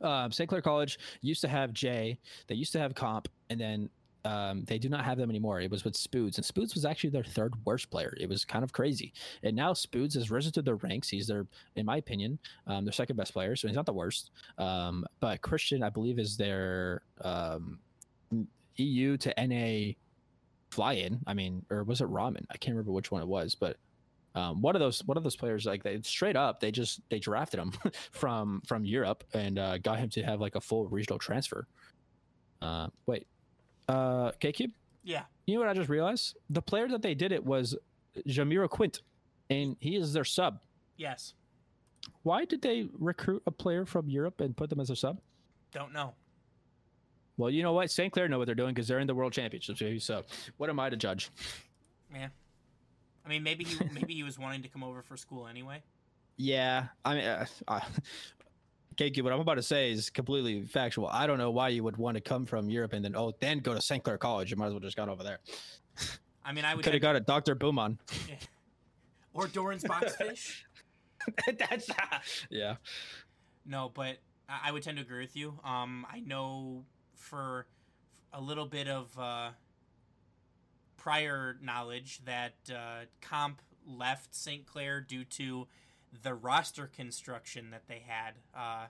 [0.00, 0.48] Um, St.
[0.48, 2.18] Clair College used to have Jay.
[2.48, 3.90] They used to have Comp, and then
[4.24, 5.60] um, they do not have them anymore.
[5.60, 8.14] It was with Spoods, and Spoods was actually their third worst player.
[8.18, 9.12] It was kind of crazy.
[9.42, 11.08] And now Spoods has risen to the ranks.
[11.08, 11.46] He's their,
[11.76, 13.56] in my opinion, um, their second best player.
[13.56, 14.30] So he's not the worst.
[14.58, 17.78] Um, but Christian, I believe, is their um,
[18.76, 19.94] EU to NA
[20.70, 21.20] fly-in.
[21.26, 22.44] I mean, or was it Ramen?
[22.50, 23.76] I can't remember which one it was, but
[24.34, 27.18] um, one of those one of those players like they straight up they just they
[27.18, 27.70] drafted him
[28.12, 31.66] from from Europe and uh, got him to have like a full regional transfer.
[32.62, 33.26] Uh, wait,
[33.88, 34.70] uh, K-Cube,
[35.02, 35.24] Yeah.
[35.46, 36.36] you know what I just realized?
[36.50, 37.76] The player that they did it was
[38.28, 39.00] Jamiro Quint,
[39.50, 40.60] and he is their sub.
[40.96, 41.34] Yes.
[42.22, 45.20] Why did they recruit a player from Europe and put them as a sub?
[45.72, 46.14] Don't know.
[47.36, 47.90] Well, you know what?
[47.90, 48.12] St.
[48.12, 50.04] Clair know what they're doing because they're in the World Championships.
[50.04, 50.22] So,
[50.58, 51.30] what am I to judge?
[52.12, 52.28] Yeah.
[53.24, 55.82] I mean, maybe he maybe he was wanting to come over for school anyway.
[56.38, 57.80] Yeah, I mean, uh, uh,
[59.02, 61.08] K Cube, what I'm about to say is completely factual.
[61.08, 63.58] I don't know why you would want to come from Europe and then oh, then
[63.58, 64.02] go to St.
[64.04, 64.52] Clair College.
[64.52, 65.40] You might as well just gone over there.
[66.44, 67.56] I mean, I would Could have got a Dr.
[67.56, 67.98] Booman.
[69.34, 70.62] or Doran's Boxfish.
[71.58, 71.90] That's
[72.48, 72.76] yeah.
[73.66, 75.58] No, but I I would tend to agree with you.
[75.64, 76.84] Um, I know
[77.16, 77.66] for
[78.32, 79.50] a little bit of uh,
[80.96, 84.64] prior knowledge that uh, Comp left St.
[84.64, 85.66] Clair due to
[86.22, 88.34] the roster construction that they had.
[88.54, 88.86] Uh,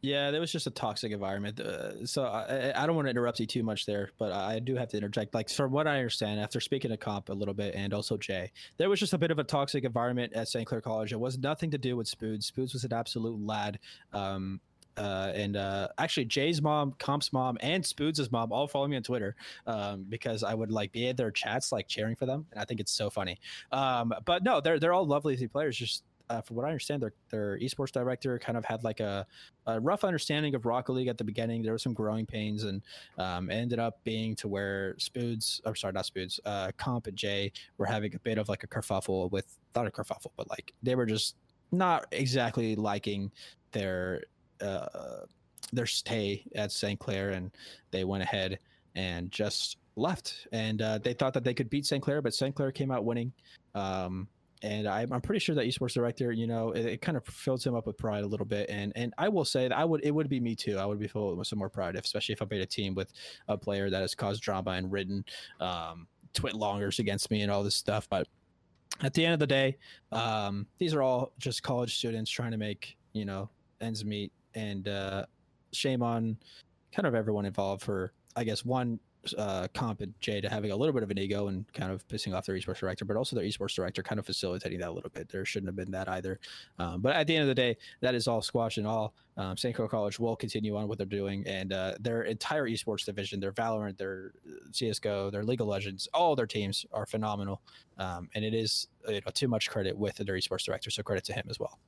[0.00, 1.60] Yeah, there was just a toxic environment.
[1.60, 4.74] Uh, so I, I don't want to interrupt you too much there, but I do
[4.74, 5.32] have to interject.
[5.32, 8.50] Like from what I understand, after speaking to Comp a little bit and also Jay,
[8.78, 10.66] there was just a bit of a toxic environment at St.
[10.66, 11.12] Clair College.
[11.12, 12.46] It was nothing to do with Spoods.
[12.46, 13.78] Spoods was an absolute lad.
[14.12, 14.60] Um,
[14.96, 19.02] uh, and uh, actually, Jay's mom, Comp's mom, and Spoods' mom all follow me on
[19.02, 19.34] Twitter
[19.66, 22.64] um, because I would like be in their chats, like cheering for them, and I
[22.64, 23.38] think it's so funny.
[23.70, 25.76] Um, but no, they're they're all lovely players.
[25.78, 29.26] Just uh, from what I understand, their their esports director kind of had like a,
[29.66, 31.62] a rough understanding of Rocket League at the beginning.
[31.62, 32.82] There were some growing pains, and
[33.18, 37.52] um, ended up being to where Spoods, or sorry, not Spoods, uh, Comp and Jay
[37.76, 40.94] were having a bit of like a kerfuffle with not a kerfuffle, but like they
[40.94, 41.36] were just
[41.70, 43.30] not exactly liking
[43.72, 44.22] their
[44.62, 45.26] uh,
[45.72, 46.98] their stay at St.
[46.98, 47.50] Clair, and
[47.90, 48.58] they went ahead
[48.94, 50.46] and just left.
[50.52, 52.02] And uh, they thought that they could beat St.
[52.02, 52.54] Clair, but St.
[52.54, 53.32] Clair came out winning.
[53.74, 54.28] Um,
[54.62, 57.66] and I'm, I'm pretty sure that esports director, you know, it, it, kind of fills
[57.66, 58.70] him up with pride a little bit.
[58.70, 60.78] And and I will say that I would it would be me too.
[60.78, 63.12] I would be filled with some more pride, especially if I made a team with
[63.48, 65.24] a player that has caused drama and ridden
[65.60, 68.08] um, twit longers against me and all this stuff.
[68.08, 68.28] But
[69.02, 69.78] at the end of the day,
[70.12, 73.50] um, these are all just college students trying to make you know
[73.80, 75.26] ends meet, and uh,
[75.72, 76.36] shame on
[76.94, 79.00] kind of everyone involved for I guess one
[79.38, 82.06] uh, comp and Jay to having a little bit of an ego and kind of
[82.08, 84.92] pissing off their esports director, but also their esports director kind of facilitating that a
[84.92, 85.28] little bit.
[85.28, 86.40] There shouldn't have been that either.
[86.78, 89.14] Um, but at the end of the day, that is all squashed and all.
[89.36, 89.74] Um, St.
[89.74, 93.52] Clair College will continue on what they're doing, and uh, their entire esports division, their
[93.52, 94.32] Valorant, their
[94.72, 97.62] CS:GO, their League of Legends, all their teams are phenomenal.
[97.98, 101.24] Um, and it is you know, too much credit with their esports director, so credit
[101.24, 101.78] to him as well.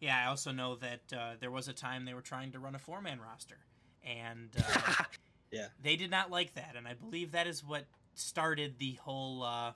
[0.00, 2.74] Yeah, I also know that uh, there was a time they were trying to run
[2.74, 3.58] a four-man roster,
[4.04, 5.04] and uh,
[5.50, 5.66] Yeah.
[5.82, 7.84] They did not like that, and I believe that is what
[8.14, 9.72] started the whole uh,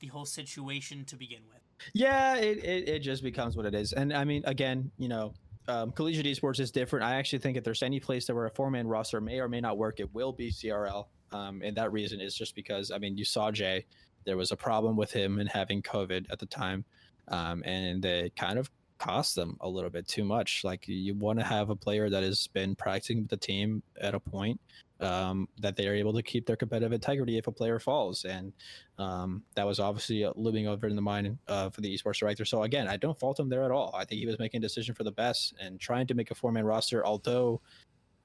[0.00, 1.62] the whole situation to begin with.
[1.94, 3.92] Yeah, it, it, it just becomes what it is.
[3.92, 5.34] And I mean, again, you know,
[5.68, 7.04] um, collegiate esports is different.
[7.04, 9.48] I actually think if there's any place that where a four man roster may or
[9.48, 11.06] may not work, it will be CRL.
[11.32, 13.84] Um, and that reason is just because, I mean, you saw Jay,
[14.24, 16.84] there was a problem with him and having COVID at the time.
[17.28, 20.64] Um, and they kind of cost them a little bit too much.
[20.64, 24.14] Like you want to have a player that has been practicing with the team at
[24.14, 24.60] a point
[25.00, 28.52] um, that they are able to keep their competitive integrity if a player falls, and
[28.98, 32.44] um, that was obviously looming over in the mind uh, for the esports director.
[32.44, 33.94] So again, I don't fault him there at all.
[33.94, 36.34] I think he was making a decision for the best and trying to make a
[36.34, 37.60] four-man roster, although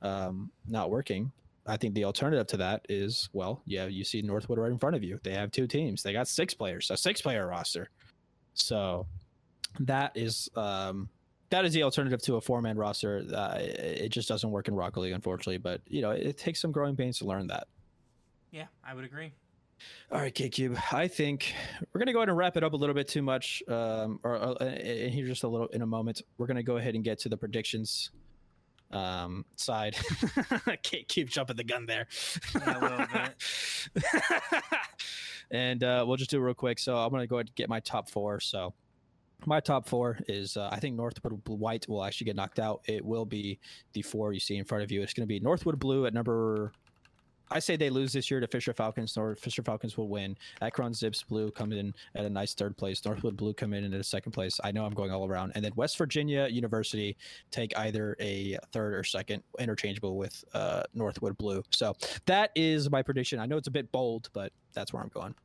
[0.02, 1.32] um, not working.
[1.68, 4.96] I think the alternative to that is well, yeah, you see Northwood right in front
[4.96, 5.20] of you.
[5.24, 6.02] They have two teams.
[6.02, 7.90] They got six players, a six-player roster.
[8.54, 9.06] So
[9.80, 11.10] that is um,
[11.50, 13.24] that is the alternative to a four man roster.
[13.34, 15.58] Uh, it just doesn't work in Rocket League, unfortunately.
[15.58, 17.68] But you know, it takes some growing pains to learn that.
[18.52, 19.34] Yeah, I would agree.
[20.12, 20.78] All right, K Cube.
[20.92, 21.54] I think
[21.94, 23.64] we're gonna go ahead and wrap it up a little bit too much.
[23.68, 26.22] Um, or, or uh, and here just a little in a moment.
[26.38, 28.12] We're gonna go ahead and get to the predictions
[28.94, 29.96] um side
[30.84, 32.08] K Cube jumping the gun there
[32.54, 34.64] yeah, a little bit.
[35.50, 37.70] and uh we'll just do it real quick so i'm gonna go ahead and get
[37.70, 38.74] my top four so
[39.46, 42.82] my top four is uh, I think Northwood White will actually get knocked out.
[42.88, 43.60] It will be
[43.94, 45.02] the four you see in front of you.
[45.02, 46.72] It's going to be Northwood Blue at number.
[47.54, 50.38] I say they lose this year to Fisher Falcons, or Fisher Falcons will win.
[50.62, 53.04] Akron Zips Blue come in at a nice third place.
[53.04, 54.58] Northwood Blue come in at a second place.
[54.64, 55.52] I know I'm going all around.
[55.56, 57.18] And then West Virginia University
[57.50, 61.62] take either a third or second, interchangeable with uh, Northwood Blue.
[61.72, 61.94] So
[62.26, 63.38] that is my prediction.
[63.38, 65.36] I know it's a bit bold, but that's where I'm going.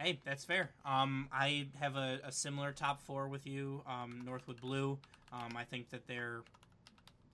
[0.00, 0.70] Hey, that's fair.
[0.84, 3.82] Um, I have a, a, similar top four with you.
[3.84, 4.96] Um, Northwood Blue.
[5.32, 6.42] Um, I think that they're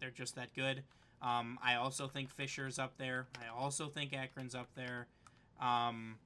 [0.01, 0.83] they're just that good.
[1.21, 3.27] Um, I also think Fisher's up there.
[3.39, 5.09] I also think Akron's up there.
[5.61, 6.17] Um,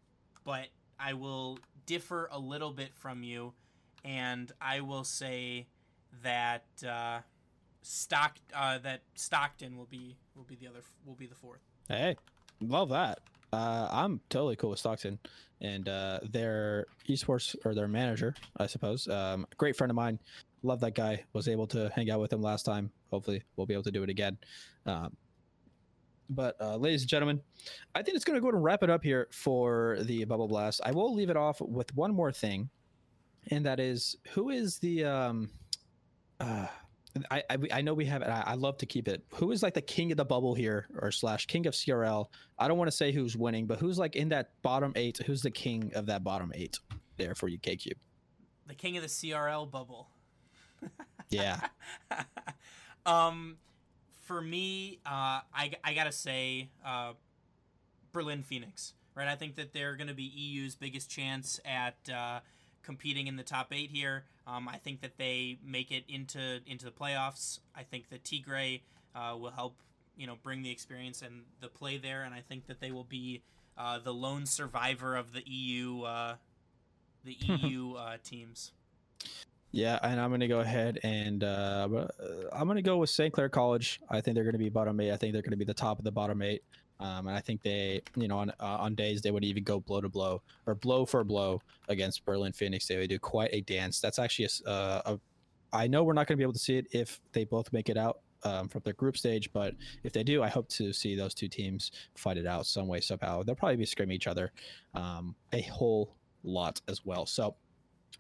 [0.45, 0.69] but
[0.99, 3.53] I will differ a little bit from you,
[4.05, 5.67] and I will say
[6.23, 7.21] that uh,
[7.83, 11.61] Stock uh, that Stockton will be will be the other will be the fourth.
[11.89, 12.17] Hey,
[12.61, 13.19] love that.
[13.53, 15.19] Uh, I'm totally cool with Stockton
[15.61, 19.09] and uh, their esports or their manager, I suppose.
[19.09, 20.19] Um, great friend of mine.
[20.63, 21.25] Love that guy.
[21.33, 22.91] Was able to hang out with him last time.
[23.11, 24.37] Hopefully, we'll be able to do it again.
[24.87, 25.17] Um,
[26.31, 27.41] but, uh, ladies and gentlemen,
[27.95, 30.81] I think it's going to go and wrap it up here for the Bubble Blast.
[30.85, 32.69] I will leave it off with one more thing,
[33.51, 35.05] and that is who is the.
[35.05, 35.51] Um,
[36.41, 36.67] uh,
[37.31, 38.29] I, I, I know we have it.
[38.29, 39.25] I, I, love to keep it.
[39.35, 42.27] Who is like the king of the bubble here, or slash king of CRL?
[42.59, 45.19] I don't want to say who's winning, but who's like in that bottom eight?
[45.27, 46.79] Who's the king of that bottom eight
[47.17, 47.99] there for you, K Cube?
[48.67, 50.09] The king of the CRL bubble.
[51.31, 51.61] yeah.
[53.07, 53.57] um,
[54.23, 57.13] for me, uh, I I gotta say, uh,
[58.13, 58.95] Berlin Phoenix.
[59.15, 62.39] Right, I think that they're going to be EU's biggest chance at uh,
[62.85, 64.23] competing in the top eight here.
[64.49, 67.61] Um, I think that they make it into into the playoffs.
[67.77, 68.81] I think that Tigre
[69.15, 69.77] uh, will help
[70.17, 73.05] you know bring the experience and the play there, and I think that they will
[73.05, 73.43] be
[73.77, 76.37] uh, the lone survivor of the EU uh,
[77.25, 78.73] the EU uh, teams.
[79.71, 81.87] Yeah, and I'm going to go ahead and uh,
[82.53, 83.33] I'm going to go with St.
[83.33, 84.01] Clair College.
[84.09, 85.13] I think they're going to be bottom eight.
[85.13, 86.63] I think they're going to be the top of the bottom eight.
[87.01, 89.81] Um, and I think they, you know, on uh, on days they would even go
[89.81, 92.87] blow to blow or blow for blow against Berlin Phoenix.
[92.87, 94.01] They would do quite a dance.
[94.01, 95.21] That's actually a, uh, a
[95.73, 97.89] I know we're not going to be able to see it if they both make
[97.89, 99.75] it out um, from their group stage, but
[100.05, 103.01] if they do, I hope to see those two teams fight it out some way
[103.01, 103.43] somehow.
[103.43, 104.53] They'll probably be screaming each other
[104.95, 107.27] um, a whole lot as well.
[107.27, 107.57] So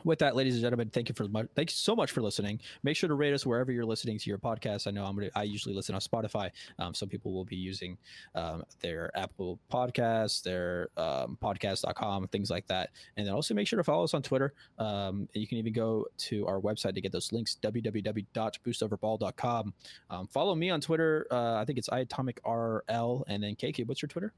[0.04, 1.26] with that, ladies and gentlemen, thank you for.
[1.26, 2.60] Thank you so much for listening.
[2.82, 4.86] Make sure to rate us wherever you're listening to your podcast.
[4.86, 5.30] I know I'm gonna.
[5.34, 6.50] I usually listen on Spotify.
[6.78, 7.98] Um, some people will be using
[8.34, 12.90] um, their Apple Podcasts, their um, podcast.com, things like that.
[13.16, 14.54] And then also make sure to follow us on Twitter.
[14.78, 17.56] Um, you can even go to our website to get those links.
[17.62, 19.74] www.boostoverball.com.
[20.10, 21.26] Um, follow me on Twitter.
[21.30, 23.24] Uh, I think it's iAtomicRL.
[23.26, 24.32] And then KK, what's your Twitter?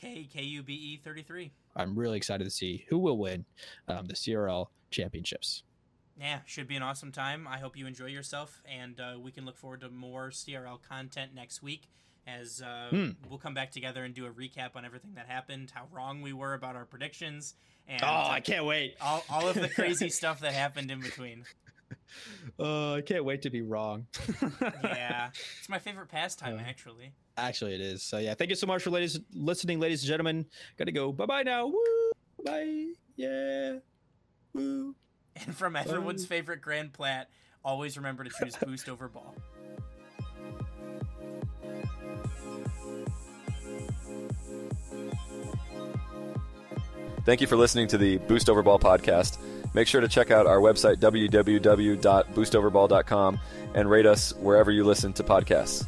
[0.00, 1.50] K K U B E thirty three.
[1.76, 3.44] I'm really excited to see who will win
[3.88, 5.62] um, the CRL championships.
[6.20, 7.46] Yeah, should be an awesome time.
[7.46, 11.34] I hope you enjoy yourself, and uh, we can look forward to more CRL content
[11.34, 11.88] next week.
[12.26, 13.08] As uh, Hmm.
[13.28, 16.32] we'll come back together and do a recap on everything that happened, how wrong we
[16.32, 17.54] were about our predictions,
[17.86, 18.96] and Oh, I can't wait.
[19.00, 21.44] all, all of the crazy stuff that happened in between.
[22.60, 24.06] Uh, I can't wait to be wrong.
[24.82, 27.12] Yeah, it's my favorite pastime, Uh, actually.
[27.38, 28.02] Actually, it is.
[28.02, 30.44] So yeah, thank you so much for ladies listening, ladies and gentlemen.
[30.76, 31.12] Gotta go.
[31.12, 31.68] Bye bye now.
[31.68, 32.10] Woo.
[32.44, 32.88] Bye.
[33.16, 33.78] Yeah.
[34.52, 34.94] Woo.
[35.36, 36.36] And from everyone's Bye.
[36.36, 37.30] favorite Grand Plat,
[37.64, 39.36] always remember to choose boost over ball.
[47.24, 49.38] Thank you for listening to the Boost Over Ball podcast.
[49.74, 53.40] Make sure to check out our website, www.boostoverball.com,
[53.74, 55.86] and rate us wherever you listen to podcasts.